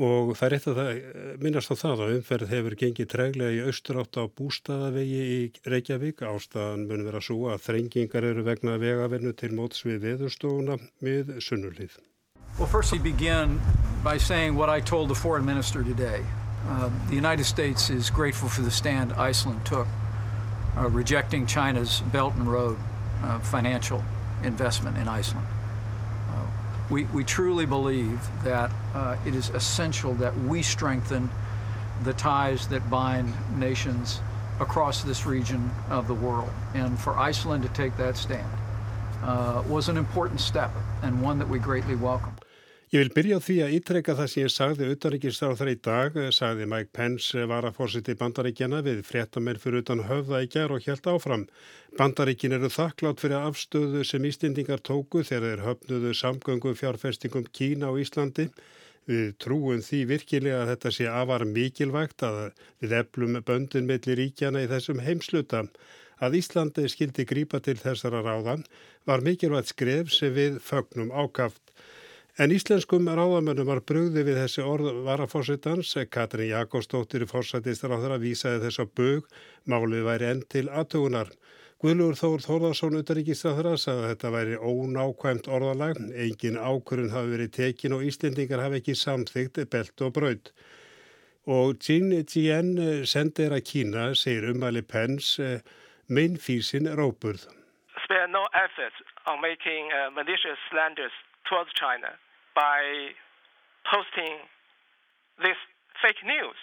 Og 0.00 0.30
það 0.32 0.46
er 0.46 0.54
eitt 0.56 0.66
að 0.70 0.78
það 0.80 0.98
minnast 1.44 1.72
á 1.72 1.76
það 1.76 2.02
að 2.04 2.12
umferð 2.14 2.52
hefur 2.54 2.76
gengið 2.80 3.08
treglega 3.12 3.52
í 3.52 3.64
austurátt 3.68 4.16
á 4.16 4.24
bústaðavegi 4.32 5.18
í 5.34 5.40
Reykjavík. 5.68 6.22
Ástæðan 6.24 6.86
mun 6.88 7.04
vera 7.04 7.20
svo 7.20 7.50
að 7.52 7.66
þrengingar 7.66 8.24
eru 8.30 8.44
vegna 8.46 8.78
vegavernu 8.80 9.34
til 9.36 9.52
móts 9.58 9.84
við 9.84 10.06
veðurstofuna 10.06 10.78
með 11.04 11.34
sunnulíð. 11.44 11.98
Well, 12.56 12.66
first 12.66 12.94
he 12.94 12.98
began 12.98 13.60
by 14.02 14.16
saying 14.16 14.56
what 14.56 14.70
I 14.70 14.80
told 14.80 15.08
the 15.08 15.14
foreign 15.14 15.44
minister 15.44 15.84
today. 15.84 16.24
Uh, 16.68 16.88
the 17.08 17.14
United 17.14 17.44
States 17.44 17.90
is 17.90 18.08
grateful 18.08 18.48
for 18.48 18.62
the 18.62 18.70
stand 18.70 19.12
Iceland 19.12 19.64
took, 19.66 19.86
uh, 20.78 20.88
rejecting 20.88 21.46
China's 21.46 22.00
Belt 22.12 22.34
and 22.36 22.50
Road 22.50 22.78
uh, 23.22 23.38
financial 23.40 24.02
investment 24.44 24.96
in 24.96 25.08
Iceland. 25.08 25.46
We, 26.90 27.04
we 27.04 27.22
truly 27.22 27.66
believe 27.66 28.20
that 28.42 28.72
uh, 28.94 29.16
it 29.24 29.34
is 29.34 29.50
essential 29.50 30.12
that 30.14 30.36
we 30.36 30.60
strengthen 30.62 31.30
the 32.02 32.12
ties 32.14 32.66
that 32.68 32.90
bind 32.90 33.32
nations 33.56 34.20
across 34.58 35.04
this 35.04 35.24
region 35.24 35.70
of 35.88 36.08
the 36.08 36.14
world. 36.14 36.50
And 36.74 36.98
for 36.98 37.16
Iceland 37.16 37.62
to 37.62 37.68
take 37.70 37.96
that 37.96 38.16
stand 38.16 38.50
uh, 39.22 39.62
was 39.68 39.88
an 39.88 39.96
important 39.96 40.40
step 40.40 40.72
and 41.02 41.22
one 41.22 41.38
that 41.38 41.48
we 41.48 41.58
greatly 41.60 41.94
welcome. 41.94 42.34
Ég 42.90 43.04
vil 43.04 43.12
byrja 43.14 43.36
á 43.38 43.46
því 43.46 43.54
að 43.62 43.74
ítrekka 43.76 44.14
það 44.18 44.28
sem 44.30 44.40
ég 44.42 44.50
sagði 44.50 44.86
utanrikiðstar 44.90 45.52
á 45.54 45.58
þar 45.60 45.68
í 45.70 45.74
dag, 45.86 46.16
sagði 46.34 46.64
Mike 46.66 46.90
Pence 46.98 47.44
var 47.46 47.68
að 47.68 47.76
fórsiti 47.76 48.16
bandaríkjana 48.18 48.80
við 48.82 49.04
fréttamenn 49.06 49.60
fyrir 49.62 49.84
utan 49.84 50.02
höfða 50.08 50.40
í 50.42 50.48
gerð 50.50 50.74
og 50.74 50.88
helt 50.88 51.06
áfram. 51.12 51.44
Bandaríkin 52.00 52.56
eru 52.56 52.70
þakklátt 52.74 53.22
fyrir 53.22 53.46
afstöðu 53.46 54.02
sem 54.10 54.26
Ístindingar 54.26 54.82
tóku 54.82 55.22
þegar 55.22 55.46
þeir 55.46 55.62
höfnuðu 55.68 56.16
samgöngum 56.18 56.74
fjárfestingum 56.80 57.46
Kína 57.54 57.92
og 57.94 58.00
Íslandi. 58.02 58.48
Við 59.06 59.38
trúum 59.38 59.86
því 59.86 60.02
virkilega 60.10 60.64
að 60.64 60.72
þetta 60.72 60.94
sé 60.98 61.08
afar 61.22 61.46
mikilvægt 61.46 62.26
að 62.26 62.42
við 62.82 62.96
eflum 63.04 63.38
böndin 63.46 63.86
melli 63.86 64.18
ríkjana 64.24 64.66
í 64.66 64.70
þessum 64.74 65.06
heimsluta. 65.06 65.62
Að 66.18 66.40
Íslandi 66.42 66.90
skildi 66.90 67.22
grípa 67.22 67.62
til 67.62 67.78
þessara 67.78 68.26
ráðan 68.26 68.66
var 69.06 69.22
mikilvægt 69.22 69.76
skref 69.76 70.10
sem 70.10 70.34
við 70.34 70.58
fögnum 70.58 71.14
ákaft. 71.14 71.62
En 72.38 72.52
íslenskum 72.54 73.08
ráðamönnum 73.10 73.66
var 73.66 73.80
brugði 73.82 74.22
við 74.28 74.38
þessi 74.44 74.62
orð 74.62 75.00
varafósittans. 75.06 75.96
Katrin 76.10 76.52
Jakobsdóttir 76.52 77.26
fórsættistar 77.30 77.90
á 77.90 77.98
þeirra 77.98 78.20
vísaði 78.22 78.62
þess 78.66 78.82
að 78.84 78.92
bög 79.00 79.30
málið 79.66 80.06
væri 80.06 80.28
enn 80.30 80.44
til 80.46 80.68
aðtugunar. 80.70 81.32
Guðlur 81.80 82.12
Þór 82.12 82.42
Þórðarsson 82.44 82.98
utaríkistráðra 83.00 83.72
sagði 83.80 84.04
að 84.04 84.10
þetta 84.12 84.30
væri 84.34 84.56
ónákvæmt 84.60 85.46
orðalag. 85.48 86.00
Engin 86.12 86.60
ákurinn 86.60 87.14
hafi 87.14 87.32
verið 87.34 87.54
tekin 87.56 87.96
og 87.96 88.04
Íslendingar 88.04 88.60
hafi 88.60 88.82
ekki 88.82 88.94
samþygt 89.00 89.62
belt 89.72 90.04
og 90.04 90.12
braud. 90.18 90.52
Og 91.48 91.80
Jin 91.80 92.12
Jien 92.20 92.74
sendir 93.08 93.56
að 93.56 93.64
Kína 93.64 94.10
segir 94.14 94.52
umæli 94.52 94.84
eh, 94.84 95.64
minn 96.06 96.36
físin 96.36 96.86
róburð. 96.86 97.48
Spare 98.04 98.28
no 98.28 98.44
efforts 98.52 99.00
on 99.26 99.40
making 99.40 99.88
uh, 99.88 100.12
malicious 100.12 100.60
slanders 100.68 101.16
towards 101.48 101.72
China. 101.72 102.16
by 102.54 103.14
posting 103.86 104.44
this 105.38 105.56
fake 106.02 106.20
news 106.24 106.58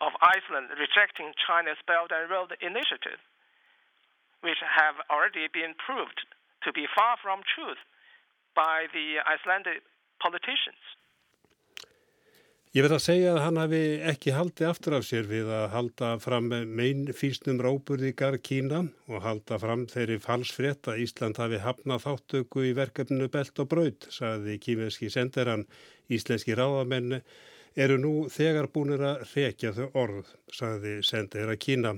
of 0.00 0.12
Iceland 0.20 0.70
rejecting 0.78 1.32
China's 1.34 1.80
Belt 1.86 2.12
and 2.12 2.30
Road 2.30 2.54
Initiative, 2.60 3.18
which 4.42 4.60
have 4.60 4.96
already 5.10 5.48
been 5.48 5.74
proved 5.74 6.26
to 6.62 6.72
be 6.72 6.86
far 6.94 7.16
from 7.22 7.42
truth 7.42 7.80
by 8.54 8.86
the 8.92 9.18
Icelandic 9.26 9.82
politicians. 10.20 10.80
Ég 12.74 12.82
verð 12.82 12.96
að 12.96 13.02
segja 13.04 13.32
að 13.36 13.36
hann 13.44 13.58
hafi 13.60 13.80
ekki 14.10 14.32
haldið 14.34 14.66
aftur 14.66 14.94
af 14.96 15.04
sér 15.06 15.28
við 15.30 15.46
að 15.46 15.68
halda 15.70 16.08
fram 16.18 16.48
mein 16.50 17.04
fýsnum 17.14 17.60
ráburði 17.62 18.08
gar 18.18 18.34
Kína 18.42 18.80
og 19.06 19.22
halda 19.22 19.60
fram 19.62 19.84
þeirri 19.92 20.16
falsfrétt 20.24 20.90
að 20.90 21.04
Ísland 21.04 21.38
hafi 21.38 21.60
hafnað 21.62 22.02
þáttöku 22.02 22.64
í 22.66 22.72
verkefninu 22.74 23.28
Belt 23.30 23.62
og 23.62 23.68
Braut, 23.70 24.08
saði 24.10 24.56
kímeski 24.58 25.06
senderan. 25.06 25.62
Íslenski 26.10 26.58
ráðamenn 26.58 27.20
eru 27.78 28.00
nú 28.02 28.26
þegar 28.26 28.66
búinir 28.74 29.06
að 29.06 29.22
rekja 29.36 29.70
þau 29.78 29.86
orð, 30.02 30.34
saði 30.50 30.96
sendera 31.06 31.54
Kína. 31.54 31.94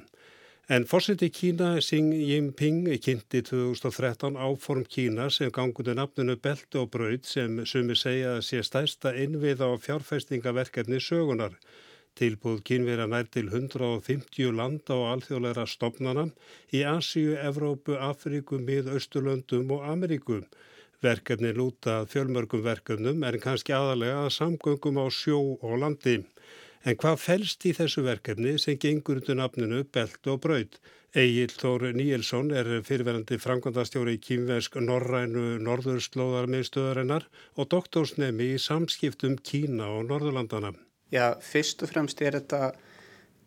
En 0.69 0.83
fórseti 0.85 1.29
Kína 1.31 1.77
Xi 1.79 1.99
Jinping 2.29 2.89
kynnti 2.99 3.43
2013 3.47 4.35
áform 4.35 4.83
Kína 4.91 5.29
sem 5.31 5.53
ganguði 5.55 5.95
nafnunu 5.95 6.35
Beltu 6.43 6.81
og 6.81 6.89
Braud 6.91 7.23
sem 7.23 7.61
sumi 7.71 7.95
segja 7.95 8.33
að 8.35 8.43
sé 8.49 8.65
stærsta 8.67 9.13
innviða 9.15 9.69
á 9.71 9.79
fjárfæstingaverkefni 9.85 10.99
sögunar. 10.99 11.55
Tilbúð 12.19 12.65
kynvera 12.67 13.07
nær 13.07 13.31
til 13.31 13.47
150 13.53 14.51
landa 14.59 14.99
og 14.99 15.07
alþjóðleira 15.13 15.69
stopnana 15.71 16.27
í 16.75 16.83
Asíu, 16.83 17.39
Evrópu, 17.39 17.95
Afríku, 18.11 18.59
Mið-Östurlöndum 18.59 19.71
og 19.71 19.87
Ameríku. 19.87 20.43
Verkefni 20.99 21.55
lúta 21.55 22.01
fjölmörgum 22.11 22.67
verkefnum 22.67 23.23
er 23.23 23.39
kannski 23.39 23.71
aðalega 23.71 24.27
að 24.27 24.35
samgöngum 24.41 24.99
á 24.99 25.07
sjó 25.15 25.39
og 25.63 25.79
landi. 25.79 26.25
En 26.87 26.95
hvað 26.95 27.17
fælst 27.19 27.65
í 27.67 27.73
þessu 27.75 28.05
verkefni 28.07 28.53
sem 28.63 28.77
gengur 28.79 29.19
undir 29.19 29.35
nafninu 29.35 29.81
Belt 29.91 30.29
og 30.31 30.37
Braut? 30.45 30.77
Egil 31.19 31.51
Þór 31.51 31.89
Níelsson 31.99 32.53
er 32.55 32.69
fyrirverandi 32.87 33.41
framkvæmdastjóri 33.43 34.15
í 34.15 34.21
kýmversk 34.23 34.79
Norrænu 34.85 35.57
Norðurslóðarmiðstöðarinnar 35.67 37.27
og 37.59 37.69
doktorsnemi 37.75 38.53
í 38.55 38.63
samskiptum 38.63 39.35
Kína 39.43 39.91
og 39.97 40.07
Norðurlandana. 40.13 40.77
Já, 41.11 41.35
fyrst 41.43 41.83
og 41.83 41.91
fremst 41.91 42.23
er 42.23 42.39
þetta 42.39 42.71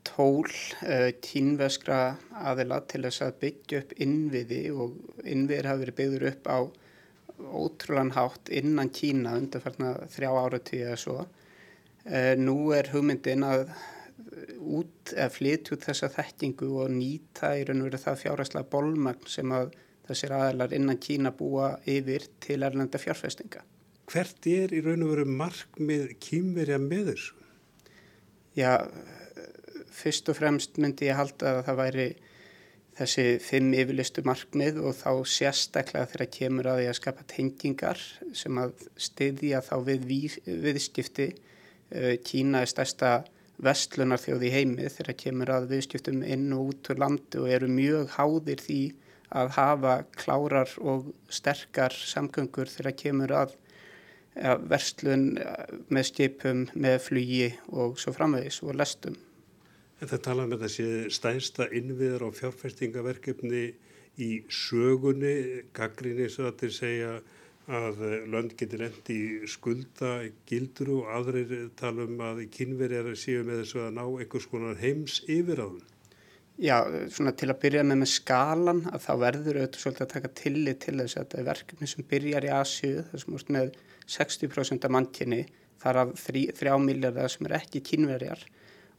tól 0.10 0.44
uh, 0.44 1.08
kínveskra 1.24 2.04
aðila 2.44 2.84
til 2.92 3.06
þess 3.08 3.24
að 3.24 3.42
byggja 3.46 3.84
upp 3.86 3.98
innviði 4.04 4.64
og 4.76 5.00
innviðir 5.24 5.72
hafi 5.72 5.86
verið 5.86 6.02
byggður 6.04 6.32
upp 6.34 6.52
á 6.52 6.60
ótrúlan 7.64 8.16
hátt 8.20 8.52
innan 8.52 8.92
Kína 8.92 9.40
undarfarna 9.40 9.96
þrjá 10.12 10.34
áratíu 10.36 10.88
eða 10.90 11.04
svo 11.08 11.22
nú 12.40 12.72
er 12.76 12.88
hugmyndin 12.94 13.44
að 13.44 13.70
út 14.60 15.14
eða 15.16 15.32
flytja 15.34 15.76
út 15.76 15.86
þessa 15.88 16.10
þekkingu 16.14 16.70
og 16.84 16.94
nýta 16.94 17.54
í 17.58 17.66
raun 17.68 17.84
og 17.84 17.90
veru 17.90 18.02
það 18.02 18.22
fjárhæslega 18.24 18.72
bolmagn 18.72 19.32
sem 19.32 19.52
að 19.56 19.74
þessir 20.10 20.34
aðlar 20.36 20.74
innan 20.76 21.02
Kína 21.02 21.32
búa 21.36 21.74
yfir 21.90 22.26
til 22.42 22.62
erlenda 22.66 23.02
fjárfestinga. 23.02 23.64
Hvert 24.10 24.48
er 24.50 24.74
í 24.74 24.82
raun 24.86 25.06
og 25.06 25.14
veru 25.14 25.28
markmið 25.30 26.16
kýmverja 26.24 26.80
með 26.82 27.12
þessu? 27.12 27.36
Já, 28.58 28.72
fyrst 29.94 30.32
og 30.32 30.40
fremst 30.40 30.80
myndi 30.82 31.10
ég 31.10 31.20
halda 31.20 31.60
að 31.60 31.62
það 31.68 31.80
væri 31.84 32.08
þessi 33.00 33.28
fimm 33.44 33.70
yfirlistu 33.78 34.24
markmið 34.28 34.82
og 34.82 34.98
þá 34.98 35.12
sérstaklega 35.32 36.10
þegar 36.12 36.32
kemur 36.36 36.72
að 36.72 36.82
því 36.82 36.88
að 36.90 36.98
skapa 36.98 37.28
tengingar 37.32 38.02
sem 38.36 38.58
að 38.60 38.74
styðja 39.00 39.62
þá 39.64 39.76
við 39.88 40.10
viðskipti 40.66 41.30
Eh, 41.30 41.49
Kína 42.26 42.64
er 42.64 42.70
stærsta 42.70 43.12
vestlunar 43.60 44.22
þjóð 44.22 44.46
í 44.48 44.52
heimi 44.54 44.90
þegar 44.94 45.18
kemur 45.20 45.52
að 45.52 45.70
viðskiptum 45.74 46.22
inn 46.24 46.52
og 46.56 46.74
út 46.74 46.92
úr 46.94 47.02
landu 47.02 47.44
og 47.44 47.52
eru 47.52 47.70
mjög 47.72 48.14
háðir 48.16 48.62
því 48.64 48.82
að 49.40 49.52
hafa 49.58 49.96
klárar 50.18 50.72
og 50.82 51.10
sterkar 51.30 51.94
samgöngur 51.94 52.72
þegar 52.72 52.96
kemur 52.98 53.34
að 53.44 53.56
ja, 54.36 54.56
verslun 54.72 55.34
eh, 55.42 55.74
með 55.92 56.08
skipum, 56.12 56.64
með 56.74 56.98
flugi 57.10 57.50
og 57.70 58.00
svo 58.02 58.14
framvegis 58.16 58.62
og 58.66 58.78
lestum. 58.80 59.18
Þetta 60.00 60.22
tala 60.24 60.48
með 60.48 60.62
um 60.62 60.64
þessi 60.64 60.88
stærsta 61.12 61.68
innviðar 61.76 62.24
og 62.30 62.38
fjárfestingaverkefni 62.40 63.66
í 64.24 64.30
sögunni, 64.52 65.66
gaggrinni 65.76 66.30
svo 66.32 66.48
að 66.50 66.64
þeir 66.64 66.76
segja 66.78 67.12
að 67.70 68.02
eh, 68.08 68.26
lönd 68.30 68.56
getur 68.58 68.84
endi 68.88 69.16
í 69.16 69.48
skulda 69.50 70.16
gildur 70.50 70.92
og 70.98 71.14
aðrir 71.20 71.70
tala 71.80 72.08
um 72.10 72.20
að 72.26 72.44
kynverjar 72.56 73.14
séu 73.20 73.46
með 73.46 73.64
þessu 73.64 73.84
að 73.86 73.96
ná 74.00 74.04
einhvers 74.08 74.50
konar 74.50 74.80
heims 74.82 75.22
yfir 75.30 75.62
á 75.62 75.68
þun. 75.70 75.88
Já, 76.60 76.76
svona 77.14 77.32
til 77.40 77.48
að 77.54 77.62
byrja 77.62 77.86
með 77.88 78.02
með 78.02 78.12
skalan 78.12 78.82
að 78.90 79.04
þá 79.06 79.12
verður 79.22 79.60
auðvitað 79.62 79.84
svolítið 79.84 80.06
að 80.06 80.14
taka 80.14 80.32
tillit 80.42 80.82
til 80.84 80.96
þess 80.98 81.16
að 81.16 81.22
þetta 81.22 81.38
er 81.40 81.48
verkefni 81.48 81.88
sem 81.88 82.08
byrjar 82.10 82.48
í 82.48 82.52
Asju 82.58 83.04
þessum 83.14 83.38
úrst 83.38 83.52
með 83.56 83.70
60% 84.10 84.88
af 84.88 84.96
mannkinni 84.96 85.44
þar 85.80 86.02
af 86.02 86.12
3 86.26 86.74
miljardar 86.84 87.32
sem 87.32 87.48
er 87.48 87.56
ekki 87.62 87.84
kynverjar 87.92 88.44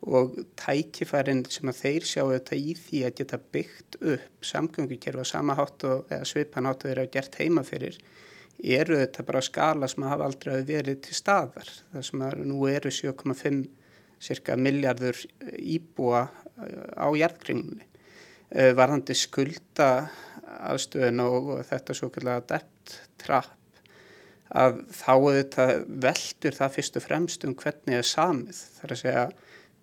og 0.01 0.39
tækifærin 0.57 1.43
sem 1.53 1.69
að 1.69 1.83
þeir 1.83 2.07
sjá 2.09 2.23
þetta 2.31 2.57
í 2.57 2.73
því 2.79 3.03
að 3.05 3.17
geta 3.19 3.41
byggt 3.53 3.99
upp 4.01 4.49
samgöngukerfa 4.53 5.27
sama 5.29 5.59
hátt 5.59 5.85
og 5.85 6.15
svipan 6.25 6.71
hátt 6.71 6.87
og 6.87 6.89
þeir 6.89 7.03
hafa 7.03 7.15
gert 7.19 7.37
heima 7.43 7.67
fyrir 7.69 7.99
eru 8.63 8.99
þetta 9.01 9.25
bara 9.27 9.43
skala 9.45 9.89
sem 9.89 10.05
hafa 10.05 10.27
aldrei 10.27 10.65
verið 10.69 11.01
til 11.07 11.17
staðar. 11.17 11.69
Það 11.93 12.09
sem 12.09 12.25
að 12.27 12.43
nú 12.51 12.65
eru 12.71 12.93
7,5 12.93 13.63
cirka 14.21 14.57
miljardur 14.61 15.17
íbúa 15.57 16.27
eh, 16.27 16.91
á 17.01 17.09
jærðkringunni. 17.17 17.87
Eh, 18.51 18.73
varðandi 18.77 19.17
skulda 19.17 19.91
aðstöðun 20.61 21.23
og 21.25 21.53
þetta 21.69 21.97
svo 21.97 22.11
kallega 22.13 22.45
debt 22.57 22.97
trap 23.21 23.57
að 24.51 24.81
þá 24.91 25.13
auðvitað 25.15 25.73
veldur 26.03 26.57
það 26.57 26.75
fyrst 26.75 26.99
og 26.99 27.05
fremst 27.05 27.45
um 27.47 27.55
hvernig 27.55 27.95
það 27.95 28.01
er 28.01 28.09
samið. 28.11 28.61
Það 28.75 28.85
er 28.87 28.95
að 28.95 29.01
segja 29.05 29.25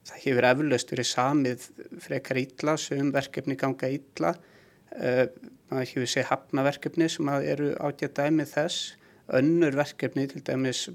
það 0.07 0.21
hefur 0.25 0.47
eflaustur 0.49 1.01
í 1.01 1.07
samið 1.07 1.67
frekar 2.03 2.39
ítla, 2.41 2.75
sögum 2.79 3.13
verkefni 3.15 3.57
ganga 3.59 3.89
ítla 3.91 4.33
maður 4.95 5.83
ekki 5.83 5.99
við 6.01 6.11
segja 6.13 6.29
hafnaverkefni 6.31 7.09
sem 7.11 7.29
eru 7.35 7.73
ágjað 7.83 8.15
dæmið 8.21 8.53
þess 8.53 8.95
önnur 9.35 9.75
verkefni 9.75 10.27
til 10.31 10.41
dæmis 10.45 10.85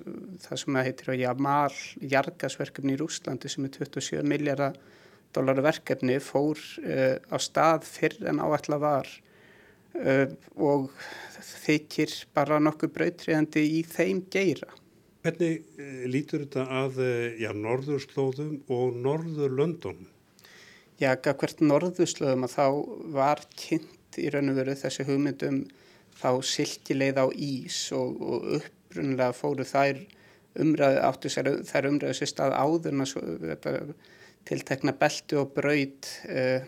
það 0.41 0.61
sem 0.63 0.77
að 0.79 0.87
heitir 0.89 1.11
að 1.13 1.23
Jamal 1.23 1.75
jargasverkefni 2.15 2.95
í 2.95 3.01
Rúslandi 3.01 3.51
sem 3.53 3.67
er 3.69 3.75
27 3.77 4.23
miljardar 4.29 4.79
dólaru 5.37 5.65
verkefni 5.65 6.19
fór 6.21 6.61
uh, 6.85 7.17
á 7.21 7.37
stað 7.41 7.85
fyrr 7.89 8.29
en 8.33 8.41
áætla 8.45 8.79
var 8.81 9.11
uh, 10.01 10.29
og 10.57 10.89
þykir 11.65 12.15
bara 12.37 12.61
nokkuð 12.63 12.95
brautriðandi 12.97 13.67
í 13.81 13.83
þeim 13.89 14.25
geira. 14.33 14.71
Hvernig 15.23 15.69
lítur 16.11 16.43
þetta 16.43 16.65
að 16.81 16.97
já, 17.39 17.53
norðurslóðum 17.55 18.57
og 18.75 18.97
norðurlöndum? 19.05 20.01
Já, 21.03 21.17
hvert 21.19 21.63
norðuslöðum 21.65 22.47
að 22.47 22.53
þá 22.55 22.67
var 23.17 23.41
kynnt 23.59 24.19
í 24.23 24.29
raun 24.31 24.53
og 24.53 24.59
veru 24.61 24.75
þessi 24.79 25.07
hugmyndum 25.09 25.63
þá 26.21 26.29
silkileið 26.47 27.19
á 27.19 27.27
ís 27.35 27.79
og, 27.97 28.21
og 28.23 28.45
upprunlega 28.59 29.35
fóru 29.35 29.67
þær 29.67 29.99
umræðu 30.63 31.01
áttu 31.09 31.33
sér, 31.33 31.49
þær 31.67 31.89
umræðu 31.91 32.19
sér 32.21 32.31
stað 32.31 32.55
áðurna 32.61 33.07
tiltekna 34.47 34.95
beltu 34.99 35.39
og 35.41 35.53
braut 35.57 36.09
uh, 36.29 36.63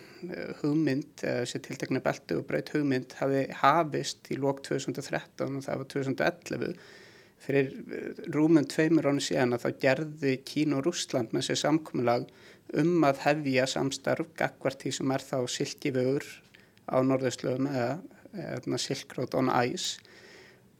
hugmynd, 0.63 1.23
þessi 1.23 1.61
uh, 1.61 1.65
tiltekna 1.69 2.03
beltu 2.03 2.41
og 2.41 2.49
braut 2.49 2.71
hugmynd 2.75 3.15
hafi 3.21 3.47
hafist 3.61 4.31
í 4.35 4.39
lók 4.41 4.65
2013 4.67 5.61
og 5.61 5.67
það 5.67 5.81
var 5.83 5.91
2011 5.95 6.77
fyrir 7.45 7.71
eh, 7.93 8.23
rúmum 8.33 8.65
tveimur 8.71 9.11
ánu 9.11 9.23
síðan 9.23 9.57
að 9.57 9.67
þá 9.67 9.81
gerði 9.83 10.35
Kín 10.47 10.77
og 10.77 10.87
Rúsland 10.87 11.35
með 11.35 11.49
sér 11.49 11.61
samkominlag 11.61 12.29
um 12.73 13.05
að 13.07 13.21
hefja 13.27 13.67
samstarf 13.71 14.33
gagvart 14.39 14.83
því 14.83 14.95
sem 14.99 15.13
er 15.15 15.25
þá 15.25 15.37
silkivögur 15.51 16.27
á 16.89 16.97
norðurslöfum 17.05 17.69
eða, 17.71 17.93
eða 18.33 18.81
Silk 18.81 19.15
Road 19.19 19.37
on 19.39 19.53
Ice. 19.65 20.01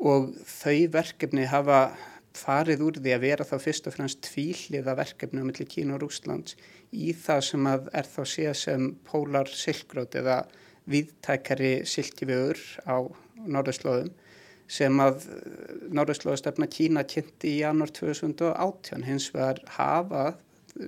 Og 0.01 0.33
þau 0.49 0.91
verkefni 0.97 1.47
hafa 1.49 1.95
farið 2.35 2.83
úr 2.83 2.99
því 2.99 3.13
að 3.15 3.25
vera 3.29 3.47
þá 3.47 3.55
fyrst 3.63 3.87
og 3.89 3.95
fremst 3.95 4.23
tvíliða 4.27 4.97
verkefni 4.99 5.45
á 5.45 5.47
milli 5.47 5.67
Kína 5.71 5.95
og 5.95 6.03
Rúslands 6.03 6.57
í 6.91 7.13
það 7.15 7.43
sem 7.49 7.69
að 7.71 7.89
er 8.01 8.09
þá 8.11 8.21
séð 8.27 8.57
sem 8.59 8.89
pólar 9.07 9.51
silkrót 9.51 10.17
eða 10.19 10.41
viðtækari 10.91 11.75
silkivögur 11.89 12.61
á 12.91 13.07
norðurslóðum 13.45 14.11
sem 14.75 15.01
að 15.05 15.29
norðurslóðastefna 15.95 16.69
Kína 16.73 17.05
kynnti 17.07 17.53
í 17.53 17.63
janúar 17.63 17.93
2018 17.95 19.07
hins 19.07 19.29
vegar 19.35 19.61
hafa 19.77 20.25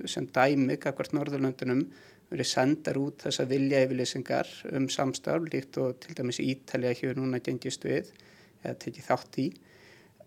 sem 0.09 0.27
dæmi 0.33 0.77
kakvart 0.81 1.15
Norðurlöndunum 1.15 1.85
verið 2.31 2.49
sendar 2.49 2.99
út 2.99 3.23
þessa 3.23 3.45
vilja 3.47 3.85
yfirleysingar 3.85 4.49
um 4.75 4.89
samstarf 4.91 5.47
líkt 5.53 5.79
og 5.79 6.01
til 6.03 6.17
dæmis 6.17 6.41
Ítalja 6.43 6.91
hér 6.99 7.15
núna 7.19 7.39
gengist 7.43 7.87
við 7.87 8.11
eða 8.63 8.75
tekið 8.83 9.07
þátt 9.07 9.41
í 9.43 9.47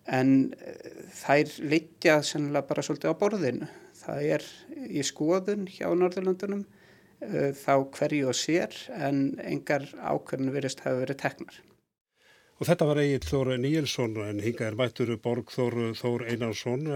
en 0.08 0.34
eh, 0.56 1.00
þær 1.20 1.54
litja 1.70 2.20
sennilega 2.26 2.68
bara 2.70 2.84
svolítið 2.84 3.12
á 3.12 3.20
borðinu. 3.20 3.70
Það 4.00 4.28
er 4.36 4.46
í 4.88 5.02
skoðun 5.04 5.66
hjá 5.68 5.90
Norðurlöndunum 5.92 6.62
uh, 6.64 7.50
þá 7.52 7.74
hverju 7.92 8.30
og 8.30 8.38
sér 8.38 8.72
en 8.96 9.34
engar 9.44 9.84
ákveðin 10.00 10.54
verist 10.54 10.80
hafa 10.86 11.02
verið 11.02 11.18
teknar. 11.20 11.58
Og 12.60 12.68
þetta 12.68 12.88
var 12.88 13.00
Egil 13.02 13.26
Þór 13.28 13.52
Níelsson 13.60 14.16
en 14.24 14.40
hinga 14.40 14.70
er 14.70 14.78
mættur 14.80 15.12
Borg 15.20 15.52
Þór, 15.52 15.76
Þór 16.00 16.24
Einarsson 16.32 16.88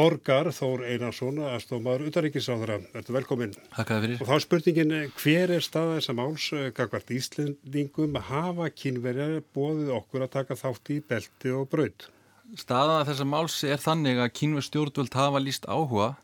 Borgar 0.00 0.48
Þór 0.56 0.86
Einarsson 0.88 1.42
aðstofmaður 1.44 2.06
utaríkisáðara. 2.08 2.78
Verður 2.94 3.16
velkominn. 3.18 3.50
Takk 3.74 3.90
fyrir. 3.92 4.22
Og 4.22 4.30
þá 4.30 4.46
spurningin 4.46 4.94
hver 5.20 5.52
er 5.52 5.64
staða 5.64 5.98
þess 5.98 6.12
að 6.12 6.16
máls 6.16 6.46
gagvart 6.78 7.12
Íslendingum 7.12 8.16
hafa 8.30 8.70
kynverjar 8.72 9.42
bóðið 9.52 9.90
okkur 9.98 10.24
að 10.24 10.32
taka 10.38 10.56
þátt 10.56 10.92
í 10.94 10.96
belti 11.04 11.52
og 11.52 11.68
braud? 11.74 12.08
Staða 12.56 13.02
þess 13.10 13.26
að 13.26 13.30
máls 13.34 13.58
er 13.68 13.84
þannig 13.84 14.22
að 14.24 14.32
kynver 14.40 14.64
stjórnvöld 14.64 15.20
hafa 15.20 15.44
líst 15.44 15.68
áhuga 15.68 16.14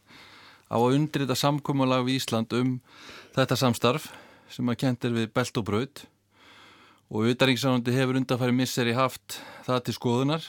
á 0.73 0.76
að 0.80 0.97
undrita 0.97 1.37
samkómulag 1.37 2.09
við 2.09 2.23
Ísland 2.23 2.56
um 2.56 2.78
þetta 3.37 3.61
samstarf 3.61 4.09
sem 4.56 4.73
að 4.73 4.80
kentir 4.87 5.12
við 5.12 5.28
belt 5.37 5.61
og 5.61 5.68
braud 5.68 6.06
og 7.12 7.28
utaríkisáðandi 7.28 7.92
hefur 7.92 8.23
undanfæri 8.23 8.56
misseri 8.56 8.97
haft 8.97 9.42
það 9.68 9.85
til 9.85 10.00
skoðunar 10.00 10.49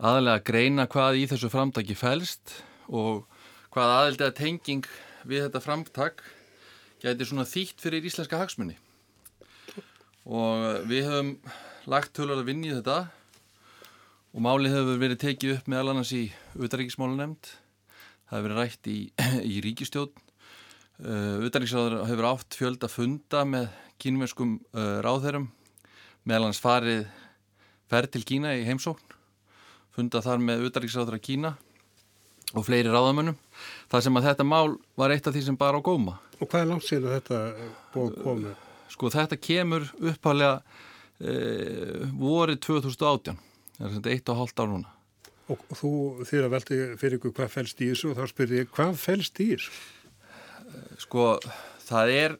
aðalega 0.00 0.40
greina 0.48 0.86
hvað 0.88 1.18
í 1.20 1.24
þessu 1.28 1.50
framtaki 1.52 1.94
fælst 1.98 2.54
og 2.88 3.26
hvað 3.74 3.90
aðeldiða 3.98 4.36
tenging 4.38 4.86
við 5.28 5.44
þetta 5.44 5.60
framtak 5.60 6.22
gæti 7.02 7.26
svona 7.28 7.44
þýtt 7.48 7.84
fyrir 7.84 8.06
íslenska 8.08 8.40
hagsmunni 8.40 8.78
og 10.24 10.86
við 10.88 11.04
höfum 11.04 11.34
lagt 11.92 12.14
tölur 12.16 12.40
að 12.40 12.48
vinni 12.48 12.70
í 12.70 12.78
þetta 12.78 13.10
og 14.30 14.44
málið 14.46 14.78
hefur 14.78 15.02
verið 15.04 15.22
tekið 15.26 15.54
upp 15.58 15.68
meðal 15.68 15.92
annars 15.92 16.14
í 16.16 16.22
utaríkismálunemnd 16.56 17.52
það 17.52 18.32
hefur 18.32 18.48
verið 18.48 18.60
rætt 18.62 18.90
í, 18.90 18.98
í 19.52 19.60
ríkistjón 19.68 20.10
uh, 20.16 21.44
utaríkisráður 21.44 22.06
hefur 22.08 22.30
átt 22.32 22.56
fjölda 22.56 22.88
funda 22.88 23.44
með 23.44 23.68
kínverskum 24.00 24.56
uh, 24.72 25.04
ráðherrum 25.04 25.50
meðal 26.24 26.46
annars 26.46 26.64
farið 26.64 27.04
ferð 27.92 28.14
til 28.16 28.28
Kína 28.32 28.56
í 28.56 28.64
heimsókn 28.64 29.09
funda 29.94 30.22
þar 30.24 30.42
með 30.44 30.68
utaríksáður 30.68 31.18
að 31.18 31.24
Kína 31.26 31.54
og 32.56 32.66
fleiri 32.66 32.90
ráðamönnum 32.90 33.38
þar 33.90 34.04
sem 34.06 34.18
að 34.18 34.28
þetta 34.30 34.46
mál 34.46 34.76
var 34.98 35.14
eitt 35.14 35.28
af 35.28 35.36
því 35.36 35.44
sem 35.46 35.58
bara 35.58 35.78
á 35.78 35.86
góma. 35.86 36.18
Og 36.40 36.48
hvað 36.48 36.64
er 36.64 36.70
langt 36.70 36.86
síðan 36.86 37.16
þetta 37.18 37.40
búið 37.94 38.16
komið? 38.24 38.66
Sko 38.90 39.10
þetta 39.12 39.38
kemur 39.38 39.86
upphálega 40.00 40.56
e, 41.20 41.34
vorið 42.18 42.62
2018 42.66 43.38
það 43.76 43.86
er 43.86 43.94
svona 43.94 44.14
eitt 44.14 44.32
og 44.32 44.40
hálft 44.40 44.62
ár 44.62 44.70
núna. 44.72 44.92
Og 45.50 45.62
þú 45.74 45.92
þýr 46.28 46.46
að 46.46 46.52
velti 46.54 46.76
fyrir 47.00 47.18
ykkur 47.18 47.34
hvað 47.38 47.54
fælst 47.56 47.80
í 47.82 47.90
þessu 47.90 48.12
og 48.12 48.20
þá 48.20 48.30
spyrir 48.30 48.62
ég 48.62 48.70
hvað 48.74 48.92
fælst 49.02 49.42
í 49.42 49.48
þessu? 49.54 49.72
Sko 51.02 51.24
það 51.88 52.14
er 52.14 52.36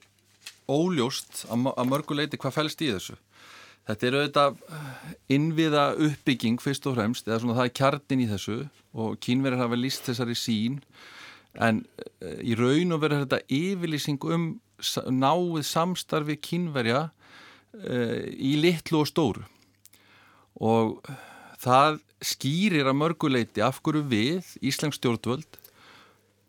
óljóst 0.70 1.44
að 1.50 1.90
mörguleiti 1.90 2.38
hvað 2.38 2.56
fælst 2.60 2.84
í 2.86 2.92
þessu 2.92 3.18
Þetta 3.90 4.06
er 4.06 4.16
auðvitað 4.16 4.58
innviða 5.34 5.84
uppbygging 6.06 6.60
fyrst 6.62 6.86
og 6.86 6.94
fremst, 6.94 7.26
eða 7.26 7.40
svona 7.42 7.56
það 7.58 7.68
er 7.68 7.76
kjartin 7.80 8.22
í 8.22 8.28
þessu 8.30 8.58
og 8.94 9.16
kínverðar 9.24 9.64
hafa 9.64 9.78
líst 9.78 10.06
þessari 10.06 10.36
sín 10.38 10.80
en 11.58 11.82
eh, 12.22 12.38
í 12.46 12.54
raun 12.58 12.94
og 12.94 13.02
verður 13.02 13.24
þetta 13.24 13.40
yfirlýsing 13.50 14.26
um 14.30 14.50
náið 15.10 15.64
samstarfi 15.66 16.38
kínverja 16.40 17.08
uh, 17.10 18.20
í 18.32 18.54
litlu 18.60 19.02
og 19.02 19.10
stóru 19.10 19.42
og 20.60 21.10
það 21.60 22.00
skýrir 22.24 22.88
að 22.88 22.98
mörguleiti 23.00 23.64
af 23.64 23.80
hverju 23.84 24.04
við, 24.08 24.46
Íslands 24.64 24.98
stjórnvöld, 25.00 25.58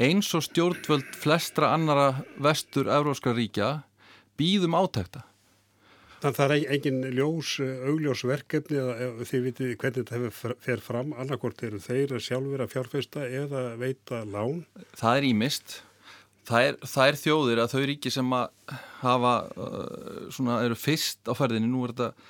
eins 0.01 0.31
og 0.35 0.45
stjórnvöld 0.47 1.15
flestra 1.15 1.73
annara 1.75 2.23
vestur-euróskra 2.39 3.35
ríkja 3.37 3.71
býðum 4.39 4.75
átækta. 4.75 5.23
Þannig 6.21 6.35
að 6.35 6.37
það 6.37 6.51
er 6.53 6.73
engin 6.75 7.05
ljós, 7.17 7.51
augljós 7.89 8.21
verkefni 8.29 8.77
eða 8.77 9.25
þið 9.25 9.45
vitið 9.47 9.69
hvernig 9.81 9.95
þetta 10.03 10.17
hefur 10.19 10.57
fer 10.61 10.83
fram, 10.85 11.15
annarkort 11.17 11.63
eru 11.65 11.79
þeir 11.81 12.13
sjálfur 12.21 12.61
að 12.61 12.73
fjárfesta 12.75 13.23
eða 13.25 13.63
veita 13.81 14.19
lán? 14.29 14.59
Það 14.99 15.17
er 15.17 15.27
ímist. 15.31 15.79
Það 16.45 16.67
er, 16.67 16.77
það 16.91 17.07
er 17.07 17.17
þjóðir 17.23 17.61
að 17.63 17.73
þau 17.73 17.81
ríki 17.89 18.11
sem 18.13 18.35
að 18.37 18.75
hafa, 19.01 19.33
uh, 19.65 20.27
svona, 20.35 20.59
eru 20.67 20.77
fyrst 20.77 21.25
á 21.25 21.33
ferðinni, 21.37 21.69
nú 21.71 21.87
er 21.87 21.95
þetta, 21.95 22.29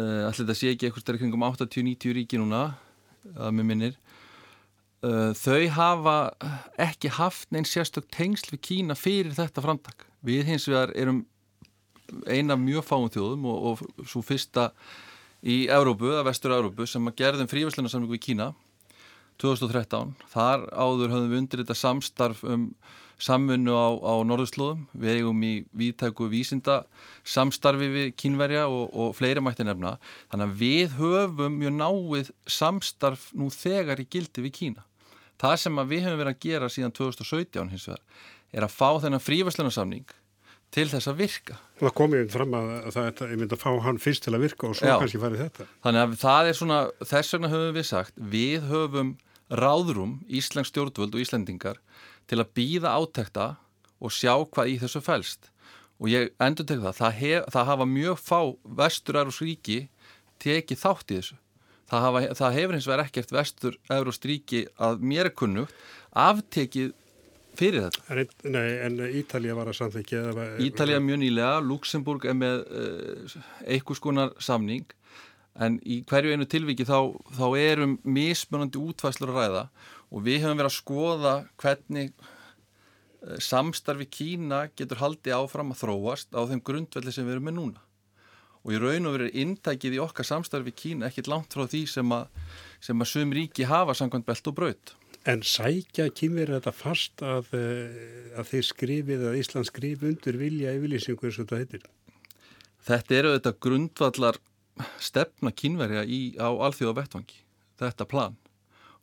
allir 0.00 0.38
þetta 0.40 0.56
sé 0.56 0.72
ekki 0.72 0.88
eitthvað 0.88 1.04
stærri 1.04 1.20
kringum 1.20 1.44
80-90 1.50 2.16
ríki 2.16 2.40
núna, 2.40 2.62
að 3.36 3.52
mér 3.58 3.68
minnir, 3.68 4.00
þau 5.00 5.60
hafa 5.76 6.16
ekki 6.80 7.12
haft 7.16 7.48
neins 7.52 7.72
sérstök 7.72 8.08
tengsl 8.12 8.52
við 8.52 8.64
Kína 8.68 8.96
fyrir 8.96 9.32
þetta 9.36 9.64
framtak. 9.64 10.04
Við 10.24 10.44
hins 10.52 10.68
vegar 10.68 10.92
erum 10.92 11.22
eina 12.28 12.56
mjög 12.58 12.86
fáum 12.86 13.10
þjóðum 13.12 13.46
og, 13.50 13.68
og 13.70 14.08
svo 14.08 14.22
fyrsta 14.24 14.70
í 15.40 15.64
Európu, 15.72 16.12
að 16.16 16.26
vestur 16.28 16.56
Európu 16.56 16.86
sem 16.88 17.06
að 17.08 17.18
gerðum 17.22 17.50
frívæslinarsamlingu 17.50 18.18
í 18.18 18.22
Kína 18.22 18.50
2013. 19.40 20.16
Þar 20.32 20.66
áður 20.74 21.14
höfum 21.14 21.30
við 21.30 21.42
undir 21.42 21.62
þetta 21.62 21.78
samstarf 21.78 22.42
um 22.44 22.66
samfunnu 23.20 23.72
á, 23.76 23.88
á 24.00 24.14
norðurslóðum. 24.24 24.84
Við 24.96 25.20
eigum 25.20 25.40
í 25.44 25.52
viðtæku 25.76 26.28
vísinda 26.32 26.82
samstarfi 27.24 27.88
við 27.92 28.12
kínverja 28.20 28.66
og, 28.68 28.92
og 28.92 29.16
fleiri 29.16 29.42
mætti 29.44 29.66
nefna. 29.66 29.96
Þannig 30.32 30.46
að 30.46 30.60
við 30.60 30.94
höfum 31.00 31.58
mjög 31.60 31.76
náið 31.78 32.30
samstarf 32.48 33.28
nú 33.36 33.50
þegar 33.54 34.00
í 34.00 34.08
gildi 34.12 34.44
við 34.46 34.56
Kína. 34.60 34.86
Það 35.40 35.56
sem 35.64 35.82
við 35.88 36.06
höfum 36.06 36.20
verið 36.20 36.34
að 36.34 36.42
gera 36.44 36.72
síðan 36.72 36.96
2017 36.96 37.72
hins 37.72 37.88
vegar 37.88 38.26
er 38.50 38.66
að 38.66 38.74
fá 38.74 38.88
þennan 39.00 39.22
frívæslinarsamling 39.22 40.16
til 40.74 40.86
þess 40.90 41.10
að 41.10 41.22
virka. 41.24 41.56
Það 41.80 41.94
komið 41.98 42.28
fram 42.34 42.54
að 42.54 42.68
það 42.94 43.08
er 43.26 43.32
myndið 43.40 43.56
að 43.56 43.62
fá 43.62 43.70
hann 43.86 43.98
fyrst 44.02 44.24
til 44.26 44.34
að 44.36 44.44
virka 44.44 44.68
og 44.68 44.76
svo 44.78 44.86
Já. 44.86 44.94
kannski 45.00 45.20
farið 45.22 45.42
þetta. 45.44 45.66
Þannig 45.86 46.02
að 46.04 46.14
það 46.20 46.50
er 46.50 46.58
svona, 46.60 46.78
þess 47.00 47.34
vegna 47.34 47.50
höfum 47.54 47.76
við 47.78 47.86
sagt, 47.88 48.20
við 48.36 48.68
höfum 48.70 49.10
ráðrum, 49.50 50.12
Íslands 50.30 50.70
stjórnvöld 50.70 51.16
og 51.16 51.24
Íslandingar 51.24 51.80
til 52.30 52.38
að 52.38 52.52
býða 52.54 52.94
átekta 52.94 53.48
og 53.98 54.14
sjá 54.14 54.36
hvað 54.46 54.70
í 54.70 54.78
þessu 54.80 55.02
fælst. 55.02 55.50
Og 56.00 56.08
ég 56.12 56.30
endur 56.40 56.68
til 56.68 56.78
það, 56.80 56.96
það, 56.96 57.16
hef, 57.18 57.48
það 57.52 57.70
hafa 57.72 57.86
mjög 57.90 58.20
fá 58.22 58.40
vestur-Európs 58.78 59.42
ríki 59.44 59.80
tekið 60.40 60.80
þátt 60.80 61.10
í 61.10 61.18
þessu. 61.18 61.40
Það, 61.90 62.04
hafa, 62.06 62.22
það 62.38 62.56
hefur 62.56 62.76
hins 62.78 62.88
vegar 62.88 63.04
ekkert 63.04 63.34
vestur-Európs 63.34 64.22
ríki 64.30 64.62
að 64.78 65.02
mér 65.02 65.28
er 65.28 65.34
kunnugt 65.36 65.74
aftekið 66.16 66.94
fyrir 67.58 67.86
þetta. 67.86 68.04
En, 68.14 68.32
nei, 68.54 68.68
en 68.86 68.98
Ítalija 69.20 69.56
var 69.58 69.70
að 69.70 69.78
samþykja? 69.80 70.22
Ítalija 70.64 71.02
mjög 71.02 71.20
nýlega, 71.22 71.60
Luxemburg 71.64 72.26
er 72.30 72.36
með 72.38 72.64
uh, 72.66 73.36
einhvers 73.66 74.02
konar 74.02 74.34
samning 74.42 74.86
en 75.60 75.78
í 75.82 76.00
hverju 76.08 76.34
einu 76.34 76.46
tilviki 76.48 76.86
þá, 76.88 77.10
þá 77.36 77.46
erum 77.58 77.96
mismunandi 78.06 78.80
útvæslur 78.80 79.32
að 79.34 79.40
ræða 79.40 79.64
og 80.10 80.26
við 80.26 80.44
höfum 80.44 80.60
verið 80.60 80.70
að 80.70 80.76
skoða 80.78 81.34
hvernig 81.60 82.12
uh, 82.14 83.36
samstarfi 83.42 84.08
Kína 84.10 84.64
getur 84.78 85.02
haldið 85.02 85.38
áfram 85.40 85.74
að 85.74 85.84
þróast 85.84 86.34
á 86.34 86.40
þeim 86.50 86.64
grundvelli 86.64 87.14
sem 87.14 87.26
við 87.26 87.38
erum 87.38 87.50
með 87.50 87.58
núna. 87.58 87.86
Og 88.60 88.74
í 88.76 88.80
raun 88.80 89.08
og 89.08 89.14
verið 89.16 89.36
inntækið 89.40 89.94
í 89.96 90.00
okkar 90.04 90.26
samstarfi 90.28 90.72
Kína 90.76 91.08
ekkit 91.08 91.30
langt 91.32 91.54
frá 91.56 91.64
því 91.64 91.86
sem 91.88 92.10
að, 92.12 92.26
sem 92.84 93.00
að 93.00 93.08
sum 93.08 93.30
ríki 93.32 93.64
hafa 93.68 93.96
samkvæmt 93.96 94.28
belt 94.28 94.50
og 94.50 94.56
braut. 94.58 94.92
En 95.28 95.42
sækja 95.44 96.08
kynverið 96.16 96.56
þetta 96.56 96.72
fast 96.72 97.20
að, 97.20 97.50
eh, 97.52 98.30
að 98.40 98.52
þeir 98.54 98.66
skrifið 98.70 99.24
að 99.28 99.40
Ísland 99.40 99.68
skrif 99.68 100.04
undir 100.06 100.38
vilja 100.40 100.72
yfirlýsingu 100.78 101.28
eins 101.28 101.38
og 101.38 101.46
þetta 101.46 101.60
heitir? 101.60 101.82
Þetta 102.88 103.16
eru 103.18 103.34
þetta 103.36 103.52
grundvallar 103.60 104.38
stefna 104.98 105.52
kynverja 105.52 106.06
í, 106.08 106.20
á 106.40 106.48
alþjóða 106.48 107.02
vettvangi, 107.02 107.42
þetta 107.80 108.08
plan 108.08 108.38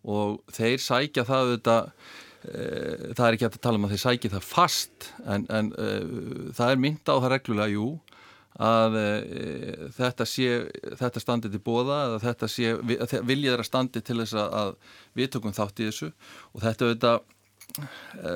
og 0.08 0.40
þeir 0.54 0.82
sækja 0.82 1.26
það 1.28 1.52
þetta, 1.54 1.78
e, 2.48 2.66
það 3.14 3.24
er 3.28 3.36
ekki 3.36 3.48
hægt 3.48 3.60
að 3.60 3.66
tala 3.66 3.80
um 3.80 3.88
að 3.88 3.94
þeir 3.94 4.04
sækja 4.06 4.34
það 4.38 4.48
fast 4.48 5.10
en, 5.26 5.46
en 5.54 5.72
e, 5.78 5.88
það 6.58 6.72
er 6.72 6.82
mynda 6.86 7.18
á 7.18 7.22
það 7.22 7.34
reglulega, 7.36 7.74
jú, 7.76 7.88
að 8.58 8.96
e, 8.98 9.08
þetta 9.94 10.26
sé 10.26 10.52
þetta 10.98 11.22
standi 11.22 11.52
til 11.54 11.62
bóða 11.62 11.98
eða 12.08 12.22
þetta 12.24 12.50
sé, 12.50 12.72
viljið 13.22 13.54
er 13.54 13.62
að 13.62 13.70
standi 13.70 14.02
til 14.02 14.18
þess 14.24 14.38
að 14.42 14.72
við 15.18 15.34
tökum 15.36 15.54
þátt 15.54 15.82
í 15.82 15.90
þessu. 15.90 16.12
Og 16.54 16.64
þetta 16.66 16.88
auðvitað 16.88 17.20
e, 17.78 18.32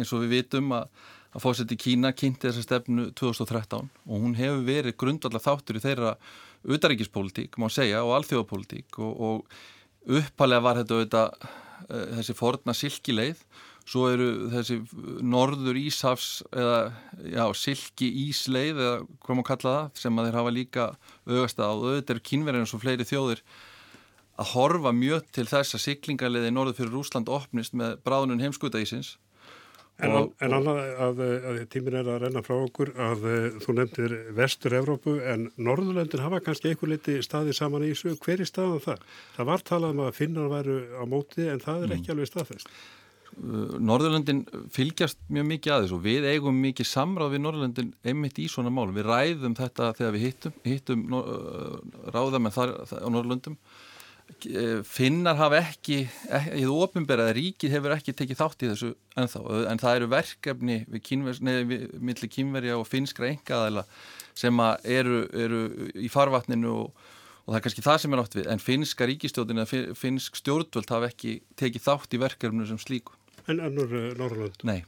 eins 0.00 0.14
og 0.14 0.24
við 0.24 0.34
vitum 0.38 0.74
að, 0.74 0.88
að 1.34 1.44
fórseti 1.46 1.78
Kína 1.78 2.14
kynnti 2.16 2.48
þessa 2.48 2.66
stefnu 2.66 3.10
2013 3.14 3.86
og 3.86 4.26
hún 4.26 4.34
hefur 4.38 4.66
verið 4.66 4.98
grundvallar 4.98 5.44
þáttur 5.44 5.78
í 5.78 5.84
þeirra 5.84 6.16
utaríkispolítík, 6.64 7.58
má 7.60 7.68
segja, 7.70 8.02
og 8.02 8.16
alþjóðapolítík 8.18 8.98
og, 9.04 9.14
og 9.20 10.18
uppalega 10.18 10.64
var 10.64 10.80
þetta 10.80 10.98
auðvitað 10.98 11.38
e, 11.38 12.02
þessi 12.18 12.36
forna 12.38 12.74
silkileið 12.74 13.46
Svo 13.84 14.06
eru 14.08 14.28
þessi 14.48 14.78
norður 15.20 15.76
Íshafs 15.76 16.38
eða 16.48 16.78
já, 17.28 17.44
silki 17.60 18.08
Ísleið 18.24 18.78
eða 18.80 18.94
hvað 19.20 19.36
maður 19.36 19.48
kalla 19.50 19.74
það 19.76 20.00
sem 20.00 20.18
að 20.20 20.28
þeir 20.28 20.38
hafa 20.40 20.54
líka 20.56 20.86
augast 21.28 21.60
að 21.60 21.84
auðvitað 21.84 22.14
eru 22.14 22.24
kynverðin 22.30 22.70
og 22.70 22.84
fleiri 22.84 23.08
þjóðir 23.10 23.42
að 24.40 24.54
horfa 24.54 24.94
mjög 24.96 25.28
til 25.36 25.44
þess 25.50 25.76
að 25.76 25.84
siklingarleiði 25.84 26.54
norður 26.54 26.78
fyrir 26.80 26.96
Rúsland 26.96 27.28
opnist 27.30 27.76
með 27.76 28.00
bráðunum 28.06 28.40
heimskutaísins. 28.42 29.14
En, 30.02 30.10
og, 30.10 30.32
en 30.42 30.56
annað 30.56 30.80
að, 31.04 31.20
að 31.22 31.58
tímin 31.70 31.94
er 32.00 32.08
að 32.10 32.24
renna 32.24 32.40
frá 32.42 32.56
okkur 32.56 32.90
að 32.98 33.28
þú 33.62 33.76
nefndir 33.76 34.14
vestur-Evrópu 34.34 35.14
en 35.30 35.46
Norðurlöndin 35.54 36.24
hafa 36.24 36.40
kannski 36.42 36.72
einhver 36.72 36.90
liti 36.90 37.20
staði 37.22 37.54
saman 37.54 37.84
í 37.86 37.92
þessu. 37.92 38.16
Hver 38.24 38.42
er 38.42 38.50
staðan 38.50 38.82
það? 38.82 39.04
Það 39.36 39.48
var 39.52 39.64
talað 39.70 39.94
um 39.94 40.02
að 40.08 40.18
finnar 40.18 40.50
væru 40.50 40.80
á 40.98 41.04
móti 41.06 41.46
en 41.46 41.62
það 41.62 41.84
er 41.84 41.92
mm. 41.92 41.96
ekki 42.00 42.14
alveg 42.16 42.32
staðfest. 42.32 42.74
Uh, 43.34 43.78
Norðurlöndin 43.82 44.44
fylgjast 44.72 45.18
mjög 45.32 45.46
mikið 45.48 45.74
aðeins 45.74 45.94
og 45.96 46.02
við 46.04 46.26
eigum 46.30 46.58
mikið 46.62 46.86
samráð 46.86 47.32
við 47.34 47.40
Norðurlöndin 47.42 47.88
einmitt 48.06 48.38
í 48.38 48.46
svona 48.50 48.70
málum. 48.70 48.94
Við 48.94 49.08
ræðum 49.08 49.56
þetta 49.58 49.88
þegar 49.98 50.14
við 50.14 50.26
hittum, 50.28 50.54
hittum 50.62 51.02
uh, 51.18 51.80
ráða 52.14 52.40
með 52.42 52.54
þar 52.58 52.74
á 52.94 53.08
Norðurlöndum. 53.08 53.56
Uh, 54.46 54.84
Finnar 54.86 55.38
hafa 55.40 55.58
ekki, 55.64 56.04
í 56.54 56.62
þú 56.62 56.76
ofinberað, 56.84 57.32
ríkið 57.40 57.74
hefur 57.74 57.96
ekki 57.96 58.14
tekið 58.20 58.40
þátt 58.40 58.62
í 58.62 58.70
þessu 58.70 58.92
ennþá, 59.18 59.42
en 59.72 59.82
það 59.82 59.98
eru 59.98 60.10
verkefni 60.14 60.78
við, 60.84 61.02
kynver, 61.10 61.42
nei, 61.44 61.58
við 61.72 61.84
milli 61.98 62.30
kynverja 62.36 62.78
og 62.78 62.86
finskra 62.88 63.32
engaðala 63.32 63.84
sem 64.36 64.62
eru, 64.94 65.24
eru 65.34 65.64
í 65.98 66.12
farvatninu 66.12 66.70
og, 66.84 67.10
og 67.44 67.50
það 67.50 67.58
er 67.58 67.66
kannski 67.66 67.84
það 67.88 68.00
sem 68.04 68.14
er 68.14 68.24
átt 68.24 68.38
við, 68.38 68.48
en 68.54 68.62
finska 68.62 69.10
ríkistjóðin 69.10 69.64
eða 69.64 69.84
finsk 69.98 70.40
stjórnvöld 70.40 70.94
hafa 70.94 71.10
ekki 71.10 71.36
tekið 71.60 71.86
þátt 71.90 72.16
í 72.16 72.24
verkefnu 72.24 72.70
sem 72.70 72.80
slíku. 72.80 73.18
En 73.48 73.60
önnur 73.60 73.92
uh, 73.92 74.10
Norrlund? 74.18 74.64
Nei, 74.64 74.82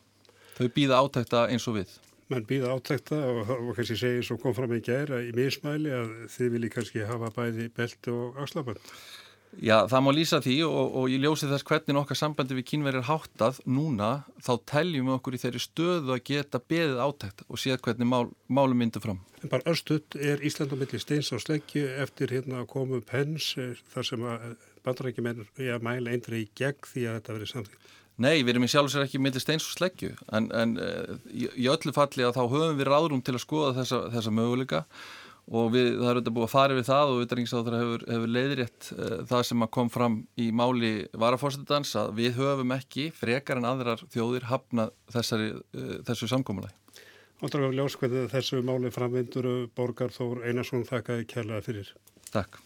þau 0.57 0.67
býða 0.73 1.03
átækta 1.03 1.47
eins 1.53 1.67
og 1.69 1.81
við. 1.81 1.93
Menn 2.33 2.47
býða 2.49 2.73
átækta 2.75 3.19
og, 3.31 3.53
og 3.55 3.77
kannski 3.77 3.99
segja 4.01 4.25
svo 4.27 4.39
kom 4.43 4.57
fram 4.57 4.73
í 4.75 4.81
gæra 4.83 5.21
í 5.23 5.31
mismæli 5.37 5.93
að 5.95 6.17
þið 6.35 6.57
vilji 6.57 6.73
kannski 6.75 7.07
hafa 7.07 7.31
bæði 7.37 7.69
belt 7.77 8.11
og 8.11 8.41
axlabönd. 8.43 8.91
Já, 9.63 9.87
það 9.89 10.03
má 10.05 10.11
lýsa 10.13 10.41
því 10.45 10.55
og, 10.67 10.97
og 11.01 11.05
ég 11.09 11.23
ljósi 11.23 11.49
þess 11.49 11.65
hvernig 11.65 11.99
okkar 12.01 12.19
sambandi 12.19 12.57
við 12.59 12.67
kínverðir 12.73 13.07
háttað 13.09 13.61
núna, 13.65 14.11
þá 14.45 14.53
teljum 14.69 15.09
við 15.09 15.15
okkur 15.15 15.37
í 15.37 15.41
þeirri 15.41 15.63
stöðu 15.63 16.13
að 16.13 16.25
geta 16.29 16.61
beðið 16.61 17.01
átækt 17.01 17.45
og 17.47 17.61
séð 17.63 17.79
hvernig 17.87 18.11
mál, 18.11 18.27
málum 18.53 18.83
myndu 18.83 19.01
fram. 19.01 19.23
En 19.41 19.53
bara 19.53 19.65
östuð 19.73 20.19
er 20.19 20.45
Ísland 20.45 20.75
á 20.75 20.77
milli 20.77 21.01
steins 21.01 21.33
og 21.33 21.41
sleggju 21.45 21.87
eftir 22.05 22.35
hérna 22.37 22.65
að 22.65 22.71
koma 22.75 23.01
upp 23.01 23.13
hens 23.17 23.53
eh, 23.61 23.79
þar 23.95 24.09
sem 24.11 24.27
að 24.29 24.49
bandarækjumenn 24.85 25.47
mæla 25.87 26.13
eindri 26.13 26.45
í 26.45 26.51
gegn 26.59 26.91
því 26.91 27.07
að 27.07 27.19
þetta 27.21 27.39
verið 27.39 27.53
samþýtt. 27.55 27.95
Nei, 28.17 28.41
við 28.41 28.55
erum 28.55 28.65
í 28.65 28.71
sjálf 28.73 28.89
og 28.89 28.95
sér 28.95 29.05
ekki 29.05 29.21
millir 29.21 29.43
steins 29.43 29.67
og 29.69 29.77
sleggju 29.77 30.15
en, 30.33 30.49
en 30.57 30.75
uh, 30.81 31.17
í, 31.29 31.51
í 31.53 31.69
öllu 31.69 31.93
falli 31.93 32.25
að 32.25 32.39
þá 32.39 32.43
höfum 32.49 32.79
við 32.79 32.89
ráðrum 32.89 33.23
til 33.25 33.35
að 33.37 33.43
skoða 33.45 33.75
þessa, 33.83 33.99
þessa 34.15 34.33
möguleika 34.33 34.83
og 35.47 35.69
við, 35.75 35.91
það 36.01 36.09
er 36.09 36.19
auðvitað 36.19 36.37
búið 36.39 36.47
að 36.47 36.55
fara 36.55 36.79
við 36.79 36.89
það 36.89 37.13
og 37.13 37.21
auðvitað 37.21 37.77
hefur, 37.77 38.07
hefur 38.15 38.33
leiðrétt 38.39 38.89
uh, 38.97 39.13
það 39.29 39.45
sem 39.51 39.67
kom 39.77 39.93
fram 39.93 40.19
í 40.41 40.49
máli 40.49 40.93
varafórstendans 41.13 41.93
að 42.01 42.17
við 42.23 42.41
höfum 42.41 42.75
ekki 42.79 43.11
frekar 43.15 43.61
en 43.61 43.69
aðrar 43.69 44.03
þjóðir 44.15 44.49
hafna 44.49 44.89
þessari, 45.13 45.53
uh, 45.77 45.97
þessu 46.09 46.33
samkómulagi. 46.33 46.75
Ótrúlega 47.45 47.83
ljóskveðið 47.83 48.31
þessu 48.33 48.63
máli 48.65 48.89
framvindur 48.95 49.51
Borgar 49.77 50.15
Þór 50.15 50.41
Einarsson 50.49 50.89
þakkaði 50.89 51.29
kærlega 51.29 51.67
fyrir. 51.69 51.93
Takk. 52.33 52.63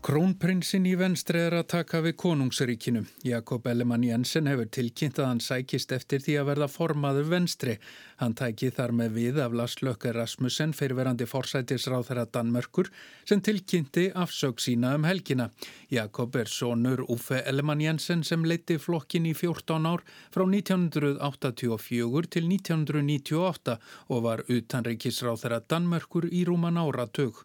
Krónprinsinn 0.00 0.86
í 0.88 0.94
venstri 0.96 1.42
er 1.44 1.52
að 1.58 1.66
taka 1.74 1.98
við 2.00 2.14
konungsríkinu. 2.22 3.02
Jakob 3.20 3.66
Ellemann 3.68 4.06
Jensen 4.06 4.46
hefur 4.48 4.70
tilkynnt 4.72 5.18
að 5.20 5.26
hann 5.28 5.42
sækist 5.44 5.92
eftir 5.92 6.22
því 6.24 6.36
að 6.40 6.46
verða 6.48 6.68
formaður 6.72 7.26
venstri. 7.28 7.74
Hann 8.16 8.32
tæki 8.38 8.70
þar 8.72 8.94
með 8.96 9.10
við 9.18 9.40
af 9.44 9.56
Lars 9.60 9.74
Lökke 9.84 10.14
Rasmussen 10.16 10.72
fyrirverandi 10.78 11.26
forsætisráð 11.28 12.06
þeirra 12.08 12.24
Danmörkur 12.32 12.88
sem 13.28 13.42
tilkynnti 13.44 14.06
afsög 14.24 14.64
sína 14.64 14.94
um 14.96 15.04
helgina. 15.04 15.50
Jakob 15.92 16.40
er 16.40 16.48
sonur 16.48 17.04
Uffe 17.04 17.42
Ellemann 17.44 17.84
Jensen 17.84 18.24
sem 18.24 18.48
leiti 18.48 18.80
flokkin 18.80 19.28
í 19.28 19.34
14 19.36 19.90
ár 19.92 20.00
frá 20.32 20.46
1984 20.48 22.32
til 22.32 22.48
1998 22.48 23.76
og 24.08 24.26
var 24.30 24.46
utanreikisráð 24.48 25.44
þeirra 25.44 25.62
Danmörkur 25.68 26.32
í 26.32 26.46
rúman 26.48 26.80
áratug. 26.80 27.44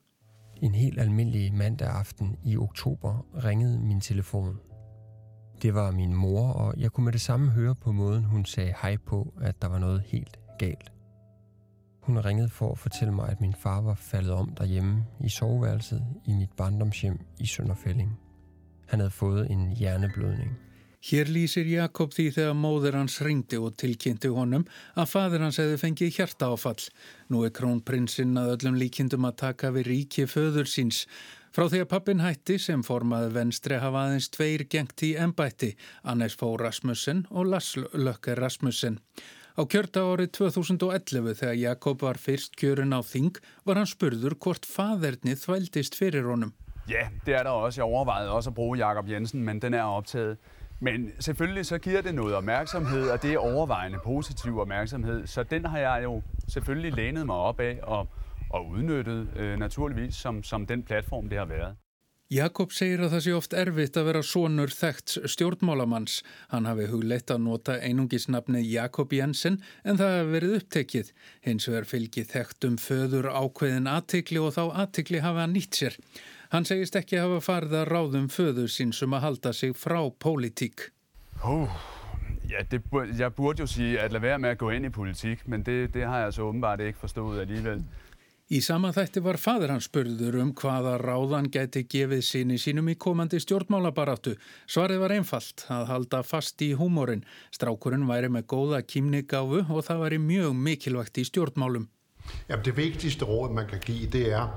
En 0.62 0.76
helt 0.76 1.00
almindelig 1.00 1.54
mandag 1.54 1.88
aften 1.88 2.38
i 2.44 2.58
oktober 2.58 3.26
ringede 3.46 3.80
min 3.80 4.02
telefon. 4.02 4.60
Det 5.62 5.74
var 5.74 5.92
min 5.92 6.14
mor, 6.14 6.48
og 6.48 6.74
jeg 6.78 6.92
kunne 6.92 7.04
med 7.04 7.14
det 7.14 7.22
samme 7.22 7.52
høre 7.52 7.76
på 7.76 7.92
måden, 7.92 8.24
hun 8.24 8.46
sagde 8.46 8.74
hej 8.82 8.98
på, 8.98 9.34
at 9.42 9.62
der 9.62 9.68
var 9.68 9.80
noget 9.80 10.02
helt 10.02 10.40
galt. 10.60 10.92
Hun 12.02 12.20
ringede 12.20 12.50
for 12.50 12.72
at 12.72 12.78
fortælle 12.78 13.14
mig, 13.14 13.30
at 13.30 13.42
min 13.42 13.54
far 13.54 13.82
var 13.82 13.94
faldet 13.94 14.32
om 14.32 14.56
derhjemme 14.58 15.06
i 15.20 15.30
soveværelset 15.30 16.06
i 16.26 16.34
mit 16.34 16.52
barndomshjem 16.58 17.20
i 17.40 17.46
Sønderfælling. 17.46 18.20
Han 18.88 19.00
havde 19.00 19.12
fået 19.12 19.52
en 19.52 19.72
hjerneblødning. 19.72 20.58
Hér 21.06 21.30
lýsir 21.30 21.68
Jakob 21.70 22.16
því 22.16 22.24
þegar 22.34 22.56
móður 22.58 22.96
hans 22.98 23.20
ringdi 23.22 23.60
og 23.62 23.76
tilkynnti 23.78 24.32
honum 24.34 24.64
að 24.98 25.12
fadur 25.12 25.44
hans 25.46 25.60
hefði 25.62 25.76
fengið 25.78 26.16
hjarta 26.16 26.48
áfall. 26.50 26.88
Nú 27.30 27.44
er 27.46 27.54
krónprinsinn 27.54 28.34
að 28.42 28.56
öllum 28.56 28.80
líkindum 28.82 29.28
að 29.30 29.36
taka 29.44 29.70
við 29.76 29.86
ríki 29.92 30.26
föður 30.26 30.66
síns. 30.66 31.04
Frá 31.54 31.68
því 31.70 31.84
að 31.84 31.92
pappin 31.92 32.26
hætti 32.26 32.58
sem 32.58 32.82
formaði 32.82 33.30
venstri 33.38 33.78
hafa 33.84 34.08
aðeins 34.08 34.32
tveir 34.34 34.66
gengt 34.66 35.06
í 35.06 35.12
ennbætti, 35.14 35.76
Annes 36.02 36.40
Fó 36.42 36.56
Rasmussen 36.58 37.28
og 37.30 37.54
Lars 37.54 37.76
Lökke 37.94 38.34
Rasmussen. 38.42 38.98
Á 39.54 39.62
kjörta 39.62 40.02
árið 40.10 40.34
2011 40.42 41.38
þegar 41.38 41.62
Jakob 41.68 42.02
var 42.02 42.18
fyrst 42.18 42.58
kjörin 42.58 42.98
á 42.98 43.06
þing 43.06 43.38
var 43.62 43.78
hann 43.78 43.94
spurður 43.94 44.40
hvort 44.42 44.66
fadernið 44.66 45.38
þvældist 45.46 46.02
fyrir 46.02 46.26
honum. 46.34 46.58
Ja, 46.90 47.08
det 47.26 47.34
er 47.34 47.46
der 47.46 47.54
også. 47.54 47.82
Jeg 47.82 47.94
overvejede 47.94 48.34
også 48.34 48.50
at 48.50 48.58
bruge 48.58 48.82
Jakob 48.82 49.08
Jensen, 49.10 49.46
men 49.46 49.62
den 49.62 49.78
er 49.78 49.86
optaget. 49.86 50.42
Men 50.88 51.12
selvfølgelig 51.20 51.66
så 51.66 51.78
giver 51.78 52.02
det 52.02 52.16
noget 52.16 52.36
opmærksomhed, 52.36 53.10
og 53.10 53.24
det 53.24 53.34
er 53.34 53.38
overvejende 53.38 54.00
positiv 54.04 54.60
opmærksomhed. 54.60 55.28
Så 55.28 55.44
den 55.44 55.66
har 55.66 55.78
jeg 55.78 56.00
jo 56.04 56.22
selvfølgelig 56.48 56.94
lænet 56.94 57.26
mig 57.26 57.36
op 57.36 57.60
af 57.60 57.80
og, 57.84 58.08
og 58.50 58.70
udnyttet 58.70 59.28
øh, 59.36 59.60
naturligvis 59.60 60.16
som, 60.16 60.44
som 60.44 60.66
den 60.66 60.84
platform, 60.84 61.30
det 61.30 61.38
har 61.38 61.46
været. 61.46 61.76
Jakob 62.32 62.72
segir 62.74 63.04
að 63.06 63.12
það 63.14 63.22
sé 63.22 63.34
oft 63.38 63.54
erfitt 63.54 63.98
að 64.02 64.08
vera 64.08 64.22
sonur 64.26 64.72
þekkt 64.74 65.12
stjórnmálamanns. 65.30 66.24
Hann 66.50 66.66
hafi 66.66 66.88
hugleitt 66.90 67.30
að 67.30 67.44
nota 67.46 67.76
einungisnafni 67.78 68.64
Jakob 68.66 69.14
Jensen 69.14 69.60
en 69.86 70.00
það 70.00 70.16
hefur 70.16 70.32
verið 70.34 70.56
upptekið. 70.60 71.12
Hins 71.46 71.70
vegar 71.70 71.86
fylgið 71.92 72.32
þekkt 72.34 72.66
um 72.70 72.80
föður 72.82 73.30
ákveðin 73.30 73.92
aðtikli 73.94 74.42
og 74.42 74.56
þá 74.58 74.64
aðtikli 74.86 75.22
hafa 75.22 75.46
hann 75.46 75.54
nýtt 75.54 75.78
sér. 75.78 76.00
Hann 76.56 76.64
segist 76.64 76.96
ekki 76.96 77.18
hafa 77.20 77.42
farið 77.44 77.74
að 77.82 77.90
ráðum 77.90 78.28
föður 78.32 78.70
sín 78.72 78.94
sem 78.96 79.12
að 79.12 79.26
halda 79.26 79.52
sig 79.52 79.74
frá 79.76 79.98
pólitík. 80.24 80.86
Oh, 81.44 81.72
ja, 82.48 82.62
det, 82.72 82.80
jeg 83.20 83.34
burde 83.36 83.66
jo 83.66 83.68
sige 83.68 83.98
at 84.00 84.14
lade 84.16 84.24
være 84.24 84.38
med 84.40 84.54
at 84.56 84.62
gå 84.62 84.70
ind 84.72 84.88
i 84.88 84.90
politik, 84.90 85.44
men 85.52 85.66
det, 85.68 85.92
det 85.92 86.06
har 86.08 86.22
jeg 86.24 86.38
så 86.38 86.46
åbenbart 86.48 86.80
ikke 86.80 87.02
forstået 87.02 87.42
alligevel. 87.42 87.82
Í 88.56 88.62
sama 88.64 88.94
þætti 88.96 89.26
var 89.26 89.40
fadur 89.42 89.74
hans 89.74 89.90
spurður 89.90 90.38
um 90.46 90.54
hvaða 90.56 90.94
ráðan 91.02 91.52
geti 91.52 91.84
gefið 91.92 92.24
síni 92.24 92.62
sínum 92.62 92.88
í 92.88 92.96
komandi 92.96 93.42
stjórnmálabaráttu. 93.44 94.38
Svarið 94.64 95.04
var 95.04 95.16
einfalt 95.18 95.66
að 95.76 95.90
halda 95.92 96.24
fast 96.24 96.64
í 96.64 96.72
húmórin. 96.80 97.26
Strákurinn 97.52 98.08
væri 98.08 98.32
með 98.32 98.48
góða 98.56 98.80
kýmnigáfu 98.86 99.66
og 99.66 99.84
það 99.90 100.06
væri 100.06 100.24
mjög 100.24 100.56
mikilvægt 100.70 101.20
í 101.20 101.28
stjórnmálum. 101.28 101.90
Ja, 102.48 102.56
det 102.56 102.78
vigtigste 102.78 103.28
råd 103.28 103.52
man 103.54 103.68
kan 103.68 103.84
give 103.84 104.08
det 104.14 104.30
er 104.32 104.48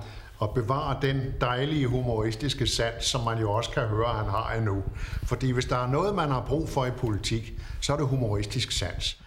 at 0.42 0.54
bevare 0.54 0.98
den 1.02 1.22
dejlige 1.40 1.86
humoristiske 1.86 2.66
sans, 2.66 3.04
som 3.04 3.24
man 3.24 3.38
jo 3.38 3.52
også 3.52 3.70
kan 3.70 3.88
høre, 3.88 4.14
han 4.14 4.30
har 4.30 4.52
endnu. 4.52 4.82
Fordi 5.22 5.50
hvis 5.50 5.64
der 5.66 5.76
er 5.76 5.86
noget, 5.90 6.14
man 6.14 6.28
har 6.28 6.44
brug 6.48 6.68
for 6.68 6.86
i 6.86 6.90
politik, 6.90 7.52
så 7.80 7.92
er 7.92 7.96
det 7.96 8.06
humoristisk 8.06 8.72
sans. 8.72 9.18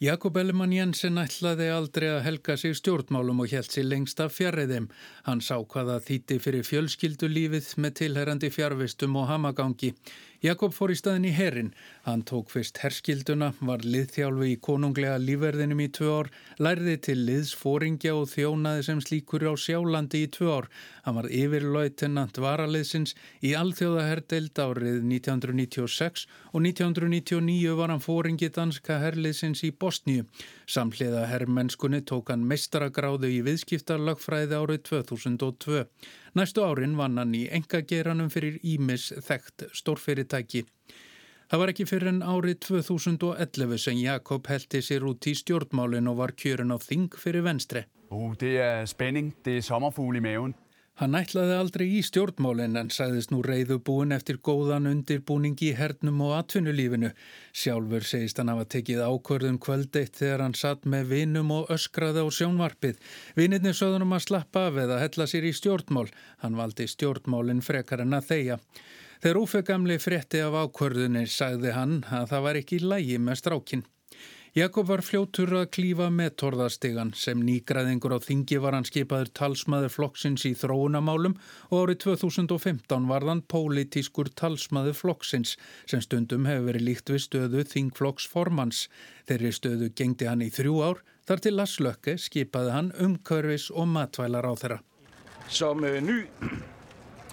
Jakob 0.00 0.36
Ellemann 0.40 0.72
Jensen 0.72 1.20
ætlaði 1.20 1.66
aldrei 1.68 2.06
að 2.08 2.22
helga 2.24 2.54
sig 2.56 2.72
stjórnmálum 2.78 3.42
og 3.44 3.50
held 3.52 3.68
sér 3.68 3.84
lengst 3.84 4.22
af 4.24 4.32
fjarriðim. 4.32 4.86
Hann 5.26 5.42
sá 5.44 5.58
hvaða 5.60 5.98
þýtti 6.06 6.38
fyrir 6.40 6.64
fjölskyldulífið 6.64 7.68
með 7.84 7.98
tilherrandi 7.98 8.48
fjarvistum 8.54 9.18
og 9.20 9.28
hamagangi. 9.28 9.90
Jakob 10.40 10.72
fór 10.72 10.88
í 10.88 10.94
staðin 10.96 11.26
í 11.28 11.30
herin. 11.36 11.66
Hann 12.06 12.22
tók 12.24 12.48
fyrst 12.48 12.78
herskilduna, 12.80 13.50
var 13.60 13.82
liðþjálfi 13.84 14.46
í 14.54 14.60
konunglega 14.64 15.18
lífverðinum 15.20 15.82
í 15.84 15.88
tvö 15.92 16.14
ár, 16.16 16.30
lærði 16.56 16.94
til 17.04 17.16
liðsfóringja 17.26 18.14
og 18.16 18.30
þjónaði 18.32 18.86
sem 18.86 19.02
slíkur 19.04 19.44
á 19.44 19.52
sjálandi 19.60 20.22
í 20.24 20.30
tvö 20.32 20.54
ár. 20.54 20.68
Hann 21.04 21.18
var 21.18 21.28
yfirlautenant 21.28 22.40
varaliðsins 22.40 23.12
í 23.44 23.52
alþjóðaherdeild 23.60 24.62
árið 24.64 24.96
1996 25.10 26.24
og 26.54 26.64
1999 26.64 27.76
var 27.76 27.92
hann 27.92 28.00
fóringi 28.00 28.48
danska 28.48 28.96
herliðsins 29.04 29.60
í 29.68 29.74
Bosníu. 29.76 30.24
Samhliða 30.64 31.26
herrmennskunni 31.28 32.00
tók 32.08 32.32
hann 32.32 32.48
meistaragráðu 32.48 33.28
í 33.28 33.44
viðskiptarlagfræði 33.44 34.56
árið 34.56 34.84
2002. 34.88 35.84
Næstu 36.38 36.62
árin 36.62 36.92
vann 36.94 37.18
hann 37.18 37.32
í 37.34 37.46
engageranum 37.50 38.28
fyrir 38.30 38.60
Ímis 38.62 39.08
þekkt 39.26 39.64
stórfyrirtæki. 39.74 40.62
Það 41.50 41.62
var 41.62 41.72
ekki 41.72 41.86
fyrir 41.90 42.12
en 42.12 42.20
árið 42.22 42.60
2011 42.68 43.80
sem 43.82 43.96
Jakob 43.98 44.46
heldi 44.46 44.78
sér 44.86 45.08
út 45.10 45.26
í 45.26 45.34
stjórnmálinn 45.34 46.06
og 46.06 46.20
var 46.20 46.36
kjörin 46.38 46.70
á 46.70 46.78
þing 46.78 47.16
fyrir 47.18 47.42
venstri. 47.42 47.82
Uh, 48.14 48.30
det 48.38 48.52
er 48.62 48.86
spenning, 48.86 49.32
det 49.42 49.56
er 49.58 49.66
sommerfúl 49.66 50.14
í 50.14 50.22
meðun. 50.22 50.54
Hann 51.00 51.16
ætlaði 51.16 51.54
aldrei 51.56 51.86
í 51.96 52.00
stjórnmálinn 52.04 52.74
en 52.76 52.90
sagðist 52.92 53.30
nú 53.32 53.38
reyðubúin 53.40 54.12
eftir 54.12 54.36
góðan 54.44 54.84
undirbúning 54.90 55.54
í 55.64 55.70
hernum 55.78 56.18
og 56.26 56.34
atvinnulífinu. 56.36 57.08
Sjálfur 57.56 58.04
segist 58.04 58.36
hann 58.36 58.50
hafa 58.52 58.66
tekið 58.74 59.00
ákvörðum 59.06 59.56
kvöldeitt 59.64 60.18
þegar 60.20 60.44
hann 60.44 60.56
satt 60.60 60.84
með 60.84 61.06
vinum 61.14 61.54
og 61.56 61.72
öskraði 61.72 62.20
á 62.20 62.28
sjónvarpið. 62.36 63.00
Vinirni 63.38 63.72
sögðunum 63.78 64.12
að 64.12 64.26
slappa 64.26 64.66
af 64.68 64.76
eða 64.84 64.98
hella 65.00 65.28
sér 65.32 65.46
í 65.48 65.54
stjórnmál. 65.56 66.10
Hann 66.44 66.60
valdi 66.60 66.84
stjórnmálinn 66.92 67.64
frekar 67.64 68.04
en 68.04 68.18
að 68.18 68.28
þeia. 68.34 68.58
Þegar 69.24 69.40
úfegamli 69.40 69.96
frétti 70.04 70.44
af 70.44 70.58
ákvörðunir 70.66 71.32
sagði 71.32 71.72
hann 71.78 72.02
að 72.12 72.28
það 72.34 72.46
var 72.50 72.60
ekki 72.60 72.82
lægi 72.84 73.16
með 73.24 73.40
strákinn. 73.40 73.86
Jakob 74.50 74.88
var 74.90 74.98
fljótur 75.06 75.52
að 75.60 75.68
klífa 75.76 76.08
með 76.10 76.32
torðastegan 76.42 77.12
sem 77.14 77.38
nýgraðingur 77.46 78.16
á 78.16 78.18
þingi 78.18 78.56
var 78.58 78.74
hann 78.74 78.86
skipaður 78.88 79.28
talsmaður 79.38 79.92
flokksins 79.94 80.42
í 80.48 80.50
þróunamálum 80.58 81.36
og 81.68 81.84
árið 81.84 82.00
2015 82.08 83.06
var 83.06 83.28
hann 83.30 83.44
pólitískur 83.46 84.32
talsmaður 84.34 84.98
flokksins 84.98 85.54
sem 85.86 86.02
stundum 86.02 86.50
hefur 86.50 86.66
verið 86.66 86.86
líkt 86.88 87.14
við 87.14 87.22
stöðu 87.28 87.62
þingflokksformans. 87.76 88.82
Þeirri 89.30 89.54
stöðu 89.54 89.92
gengdi 89.94 90.26
hann 90.26 90.42
í 90.42 90.50
þrjú 90.50 90.82
ár 90.82 91.06
þar 91.30 91.46
til 91.46 91.54
Laslökke 91.54 92.18
skipaði 92.18 92.74
hann 92.74 92.92
umkörfis 92.98 93.70
og 93.70 93.86
matvælar 93.94 94.50
á 94.50 94.52
þeirra. 94.58 94.82
Som 95.46 95.86
uh, 95.86 96.02
ny 96.02 96.24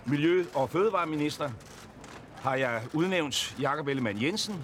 miljø- 0.06 0.46
og 0.54 0.70
fødevareminister 0.70 1.50
har 2.46 2.62
jeg 2.62 2.92
udnævnt 2.94 3.56
Jakob 3.58 3.90
Ellemann 3.90 4.22
Jensen 4.22 4.62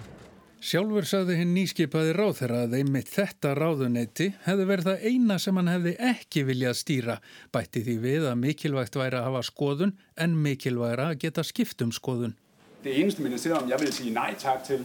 Sjálfur 0.64 1.04
sagði 1.04 1.34
hinn 1.36 1.50
nýskipaði 1.52 2.14
ráþeira 2.16 2.62
að 2.64 2.78
einmitt 2.78 3.10
þetta 3.12 3.50
ráðuneyti 3.58 4.30
hefði 4.46 4.64
verið 4.70 4.86
það 4.88 5.02
eina 5.10 5.36
sem 5.42 5.58
hann 5.60 5.68
hefði 5.68 5.92
ekki 6.08 6.44
viljað 6.48 6.78
stýra, 6.78 7.16
bætti 7.52 7.82
því 7.84 7.96
við 8.00 8.24
að 8.30 8.38
mikilvægt 8.46 8.96
væri 8.96 9.18
að 9.18 9.26
hafa 9.28 9.42
skoðun 9.50 9.92
en 10.24 10.38
mikilvægra 10.46 11.10
að 11.10 11.20
geta 11.26 11.44
skipt 11.44 11.84
um 11.84 11.92
skoðun. 11.92 12.32
Det 12.80 12.96
eneste 12.96 13.26
ministerium 13.26 13.68
jeg 13.68 13.82
vil 13.84 13.92
sige 13.98 14.14
nej 14.16 14.40
tak 14.40 14.64
til. 14.64 14.80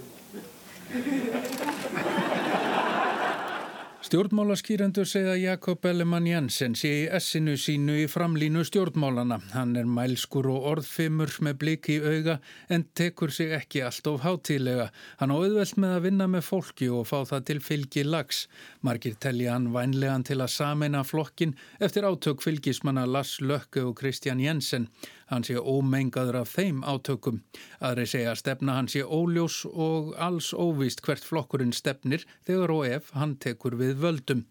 Stjórnmálaskýrendur 3.99 5.03
segja 5.03 5.33
Jakob 5.35 5.83
Ellemann 5.85 6.27
Jensen 6.27 6.75
sé 6.79 6.87
í 7.01 7.07
essinu 7.17 7.57
sínu 7.59 7.97
í 7.99 8.05
framlínu 8.07 8.61
stjórnmálana. 8.63 9.41
Hann 9.51 9.75
er 9.75 9.89
mælskur 9.91 10.47
og 10.53 10.69
orðfimur 10.71 11.33
með 11.43 11.57
blik 11.59 11.89
í 11.91 11.97
auga 11.99 12.37
en 12.71 12.85
tekur 12.95 13.35
sig 13.35 13.51
ekki 13.57 13.83
allt 13.83 14.07
of 14.07 14.23
hátílega. 14.23 14.87
Hann 15.19 15.35
á 15.35 15.37
auðvelt 15.37 15.75
með 15.83 15.97
að 15.97 16.07
vinna 16.07 16.29
með 16.31 16.47
fólki 16.47 16.87
og 16.87 17.09
fá 17.11 17.27
það 17.27 17.45
til 17.51 17.59
fylgi 17.67 18.07
lags. 18.07 18.45
Margir 18.79 19.19
telja 19.19 19.57
hann 19.57 19.73
vænlegan 19.75 20.23
til 20.23 20.39
að 20.39 20.55
samena 20.55 21.03
flokkin 21.03 21.57
eftir 21.83 22.07
átök 22.07 22.39
fylgismanna 22.47 23.03
Lars 23.03 23.41
Lökke 23.43 23.83
og 23.83 23.99
Kristján 23.99 24.39
Jensen. 24.39 24.87
Hann 25.29 25.43
sé 25.45 25.59
ómengaður 25.59 26.39
af 26.39 26.55
þeim 26.55 26.79
átökum. 26.81 27.43
Aðri 27.85 28.07
segja 28.09 28.31
að 28.31 28.39
stefna 28.41 28.79
hann 28.79 28.87
sé 28.89 29.03
óljós 29.05 29.61
og 29.69 30.15
alls 30.17 30.49
óvist 30.57 31.03
hvert 31.05 31.21
flokkurinn 31.21 31.75
stefnir 31.75 32.25
þegar 32.47 32.73
og 32.73 32.87
ef 32.87 33.11
hann 33.13 33.35
tekur 33.37 33.77
við 33.77 33.88
völdum. 33.95 34.45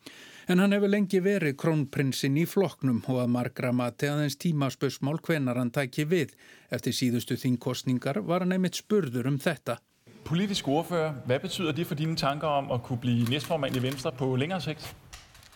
En 0.48 0.59
hann 0.59 0.72
hefur 0.72 0.88
lengi 0.88 1.20
verið 1.20 1.59
krónprinsinn 1.61 2.38
í 2.40 2.46
flokknum 2.48 3.03
og 3.07 3.18
að 3.20 3.33
margra 3.35 3.72
mati 3.72 4.09
aðeins 4.09 4.38
tímaspösmál 4.40 5.18
hvenar 5.20 5.61
hann 5.61 5.70
tæki 5.70 6.07
við. 6.09 6.33
Eftir 6.72 6.96
síðustu 6.96 7.37
þingkostningar 7.37 8.22
var 8.24 8.40
hann 8.46 8.57
einmitt 8.57 8.81
spurður 8.81 9.29
um 9.29 9.37
þetta. 9.38 9.77
Politisk 10.24 10.68
ordfører, 10.68 11.12
hvad 11.27 11.40
betyder 11.40 11.72
det 11.72 11.87
for 11.87 11.94
dine 11.94 12.16
tanker 12.16 12.48
om 12.48 12.72
at 12.72 12.83
kunne 12.83 13.01
blive 13.01 13.29
næstformand 13.31 13.77
i 13.77 13.83
Venstre 13.83 14.12
på 14.12 14.37
længere 14.37 14.61
sigt? 14.61 14.94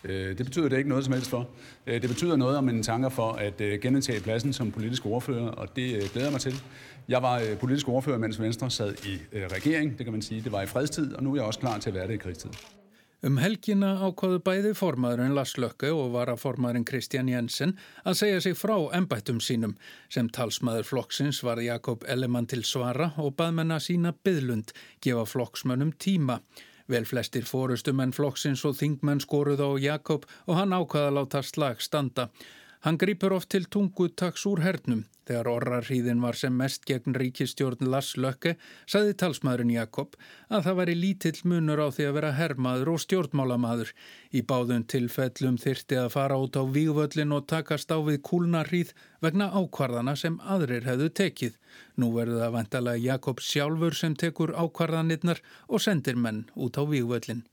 Det 0.03 0.45
betyder 0.45 0.69
det 0.69 0.77
ikke 0.77 0.89
noget 0.89 1.05
som 1.05 1.13
helst 1.13 1.31
for. 1.31 1.49
Det 1.87 2.09
betyder 2.09 2.37
noget 2.37 2.57
om 2.57 2.65
mine 2.65 2.83
tanker 2.83 3.09
for 3.09 3.33
at 3.33 3.57
genindtage 3.57 4.21
pladsen 4.21 4.53
som 4.53 4.73
politisk 4.73 5.07
ordfører, 5.07 5.49
og 5.49 5.77
det 5.77 6.11
glæder 6.13 6.27
jeg 6.27 6.33
mig 6.33 6.41
til. 6.41 6.63
Jeg 7.09 7.23
var 7.23 7.43
politisk 7.61 7.89
ordfører, 7.89 8.19
mens 8.19 8.41
Venstre 8.41 8.71
sad 8.71 8.95
i 9.07 9.19
regering, 9.33 9.99
det 9.99 10.07
kan 10.07 10.13
man 10.13 10.23
sige. 10.23 10.41
Det 10.41 10.53
var 10.53 10.63
i 10.63 10.67
fredstid, 10.67 11.15
og 11.15 11.23
nu 11.23 11.33
er 11.33 11.37
jeg 11.37 11.45
også 11.45 11.61
klar 11.61 11.79
til 11.79 11.91
at 11.91 11.95
være 11.95 12.07
det 12.07 12.15
i 12.15 12.17
krigstid. 12.17 12.51
Um 13.23 13.37
helgina 13.39 13.93
ákvaðu 14.03 14.41
bæði 14.43 14.71
formaðurinn 14.75 15.37
Lars 15.37 15.53
Lökke 15.55 15.93
og 15.95 16.09
varaformaðurinn 16.17 16.87
Kristján 16.89 17.29
Jensen 17.31 17.77
að 18.03 18.17
segja 18.19 18.41
sig 18.43 18.57
frá 18.59 18.75
embættum 18.99 19.39
sínum. 19.39 19.77
Sem 20.11 20.27
talsmaður 20.27 20.89
flokksins 20.89 21.39
var 21.47 21.63
Jakob 21.63 22.03
Ellemann 22.11 22.49
til 22.51 22.65
svara 22.67 23.13
og 23.23 23.37
baðmenn 23.39 23.71
að 23.77 23.85
sína 23.87 24.11
byðlund, 24.27 24.75
gefa 24.99 25.23
flokksmönnum 25.37 25.95
tíma. 26.03 26.41
Vel 26.91 27.07
flestir 27.07 27.47
fórustumenn 27.47 28.11
flokksins 28.11 28.67
og 28.67 28.75
þingmenn 28.81 29.23
skoruð 29.23 29.63
á 29.63 29.71
Jakob 29.79 30.27
og 30.49 30.59
hann 30.59 30.75
ákvaða 30.75 31.15
láta 31.21 31.47
slag 31.47 31.79
standa. 31.79 32.27
Hann 32.83 32.99
grýpur 32.99 33.39
oft 33.39 33.55
til 33.55 33.71
tungu 33.71 34.11
taks 34.11 34.51
úr 34.51 34.67
hernum. 34.67 35.07
Þegar 35.29 35.49
orrarhríðin 35.53 36.23
var 36.25 36.35
sem 36.39 36.55
mest 36.59 36.87
gegn 36.89 37.15
ríkistjórn 37.15 37.87
Lars 37.93 38.17
Lökke, 38.19 38.57
saði 38.91 39.15
talsmaðurinn 39.23 39.71
Jakob 39.77 40.17
að 40.51 40.65
það 40.67 40.79
væri 40.81 40.97
lítill 40.99 41.39
munur 41.53 41.83
á 41.85 41.89
því 41.95 42.09
að 42.09 42.17
vera 42.19 42.33
herrmaður 42.39 42.91
og 42.95 43.03
stjórnmálamaður. 43.05 43.93
Í 44.35 44.43
báðum 44.51 44.83
tilfellum 44.91 45.61
þyrti 45.63 46.01
að 46.03 46.11
fara 46.17 46.41
út 46.43 46.59
á 46.59 46.63
vígvöllin 46.67 47.37
og 47.39 47.47
takast 47.53 47.95
á 47.95 47.99
við 48.03 48.19
kúlnarhríð 48.27 48.91
vegna 49.23 49.53
ákvarðana 49.55 50.17
sem 50.19 50.41
aðrir 50.43 50.91
hefðu 50.91 51.13
tekið. 51.23 51.57
Nú 51.95 52.11
verður 52.19 52.43
það 52.43 52.57
vantalega 52.59 53.07
Jakob 53.07 53.47
sjálfur 53.47 53.95
sem 53.95 54.19
tekur 54.19 54.57
ákvarðanirnar 54.59 55.45
og 55.69 55.87
sendir 55.87 56.19
menn 56.19 56.49
út 56.59 56.81
á 56.81 56.83
vígvöllin. 56.83 57.47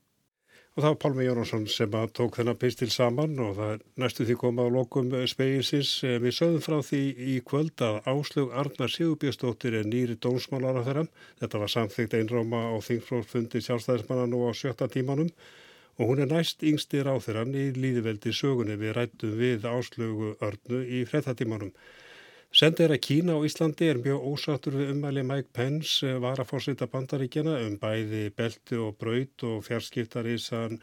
Og 0.79 0.83
það 0.85 0.93
var 0.93 0.99
Pálmi 1.03 1.23
Jónasson 1.25 1.63
sem 1.67 1.95
tók 2.15 2.37
þennan 2.39 2.55
pistil 2.55 2.87
saman 2.87 3.33
og 3.43 3.57
það 3.57 3.71
er 3.73 3.81
næstu 3.99 4.27
því 4.29 4.35
komað 4.39 4.69
á 4.71 4.75
lokum 4.77 5.09
speginsins. 5.27 5.89
Við 6.23 6.35
sögðum 6.37 6.63
frá 6.63 6.77
því 6.87 6.99
í 7.19 7.33
kvöld 7.43 7.83
að 7.83 7.97
Áslug 8.07 8.53
Arnar 8.61 8.93
Sigurbjörnsdóttir 8.93 9.75
er 9.75 9.89
nýri 9.91 10.15
dómsmálar 10.23 10.79
á 10.79 10.87
þeirra. 10.87 11.03
Þetta 11.41 11.61
var 11.65 11.73
samþygt 11.73 12.15
einráma 12.21 12.61
á 12.71 12.75
þingflóðfundi 12.87 13.59
sjálfstæðismanna 13.65 14.29
nú 14.31 14.45
á 14.47 14.55
sjötta 14.55 14.87
tímanum 14.87 15.27
og 15.99 16.13
hún 16.13 16.23
er 16.23 16.31
næst 16.31 16.63
yngsti 16.63 17.03
ráþirann 17.03 17.51
í 17.59 17.73
líðiveldi 17.75 18.31
sögunni 18.31 18.79
við 18.79 18.95
rættum 19.01 19.35
við 19.35 19.67
Áslugu 19.67 20.37
Arnu 20.39 20.85
í 20.87 21.03
frettatímanum. 21.11 21.75
Sendir 22.49 22.89
að 22.89 23.03
Kína 23.05 23.35
og 23.37 23.43
Íslandi 23.45 23.85
er 23.85 23.99
mjög 24.01 24.23
ósattur 24.25 24.73
við 24.79 24.95
umæli 24.95 25.21
Mike 25.21 25.51
Pence 25.53 26.15
var 26.23 26.39
að 26.41 26.47
fórsita 26.49 26.87
bandaríkjana 26.89 27.59
um 27.61 27.75
bæði 27.77 28.23
belti 28.33 28.79
og 28.81 28.95
braut 28.97 29.43
og 29.45 29.59
fjarskiptar 29.67 30.25
í 30.25 30.39
sann 30.41 30.79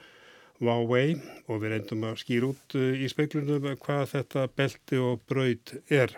Huawei 0.60 1.16
og 1.50 1.58
við 1.64 1.72
reyndum 1.72 2.06
að 2.06 2.20
skýra 2.22 2.52
út 2.52 2.76
í 2.78 3.08
speiklunum 3.10 3.66
hvað 3.82 4.04
þetta 4.12 4.46
belti 4.60 5.00
og 5.02 5.26
braut 5.26 5.74
er. 5.90 6.14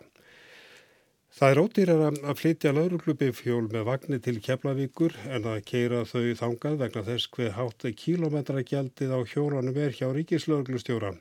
Það 1.38 1.54
er 1.54 1.62
ódýrar 1.62 2.04
að 2.12 2.38
flytja 2.42 2.74
lauruglubifjól 2.76 3.70
með 3.72 3.88
vagnir 3.88 4.20
til 4.28 4.36
Keflavíkur 4.44 5.16
en 5.32 5.48
að 5.48 5.62
keira 5.70 6.04
þau 6.12 6.28
þangað 6.42 6.76
vegna 6.84 7.06
þess 7.08 7.32
hver 7.32 7.56
hátt 7.56 7.88
kílometragjaldið 8.04 9.16
á 9.16 9.20
hjólunum 9.32 9.80
er 9.80 9.96
hjá 9.96 10.12
ríkislauruglustjóra. 10.12 11.16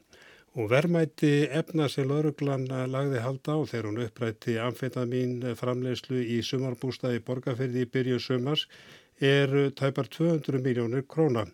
Og 0.58 0.72
verðmætti 0.72 1.46
efna 1.54 1.86
sem 1.86 2.08
lauruglan 2.10 2.63
lagði 2.89 3.20
halda 3.22 3.58
á 3.58 3.60
þegar 3.70 3.88
hún 3.91 4.00
upprætti 4.08 4.56
amfetamin 4.58 5.36
framlegslu 5.60 6.24
í 6.24 6.39
sumarbústaði 6.41 7.22
borgarferði 7.28 7.84
í 7.86 7.89
byrju 7.93 8.17
sumars 8.24 8.63
er 9.22 9.54
tæpar 9.78 10.10
200 10.10 10.63
miljónir 10.65 11.06
króna. 11.06 11.46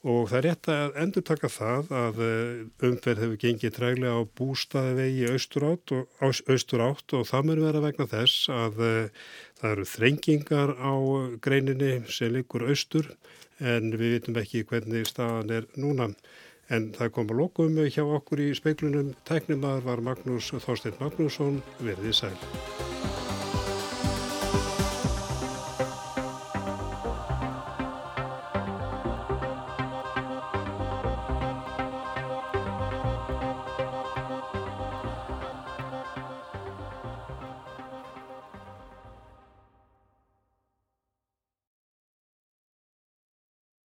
Og 0.00 0.30
það 0.30 0.36
er 0.38 0.44
rétt 0.48 0.68
að 0.72 0.98
endur 1.02 1.24
taka 1.28 1.48
það 1.52 1.90
að 2.00 2.20
umferð 2.88 3.22
hefur 3.22 3.40
gengið 3.44 3.74
træglega 3.76 4.18
á 4.18 4.22
bústaðivegi 4.40 5.30
austurátt 5.30 5.94
og, 5.94 6.20
austurátt 6.24 7.16
og 7.18 7.26
það 7.28 7.48
mun 7.50 7.64
vera 7.68 7.82
vegna 7.84 8.08
þess 8.08 8.50
að 8.50 8.82
það 9.60 9.70
eru 9.70 9.88
þrengingar 9.94 10.72
á 10.80 10.94
greininni 11.44 11.92
sem 12.08 12.32
liggur 12.32 12.66
austur 12.66 13.12
en 13.60 13.92
við 13.92 14.16
vitum 14.16 14.40
ekki 14.40 14.64
hvernig 14.66 15.06
staðan 15.06 15.58
er 15.60 15.68
núna. 15.76 16.14
En 16.70 16.92
það 16.94 17.12
kom 17.16 17.32
að 17.32 17.40
lokum 17.42 17.80
hjá 17.82 18.04
okkur 18.04 18.44
í 18.44 18.52
speiklunum. 18.58 19.10
Tæknimaður 19.26 19.88
var 19.88 20.04
Magnús 20.10 20.52
Þorstein 20.54 20.98
Magnússon, 21.02 21.58
verðið 21.82 22.16
sæl. 22.22 22.89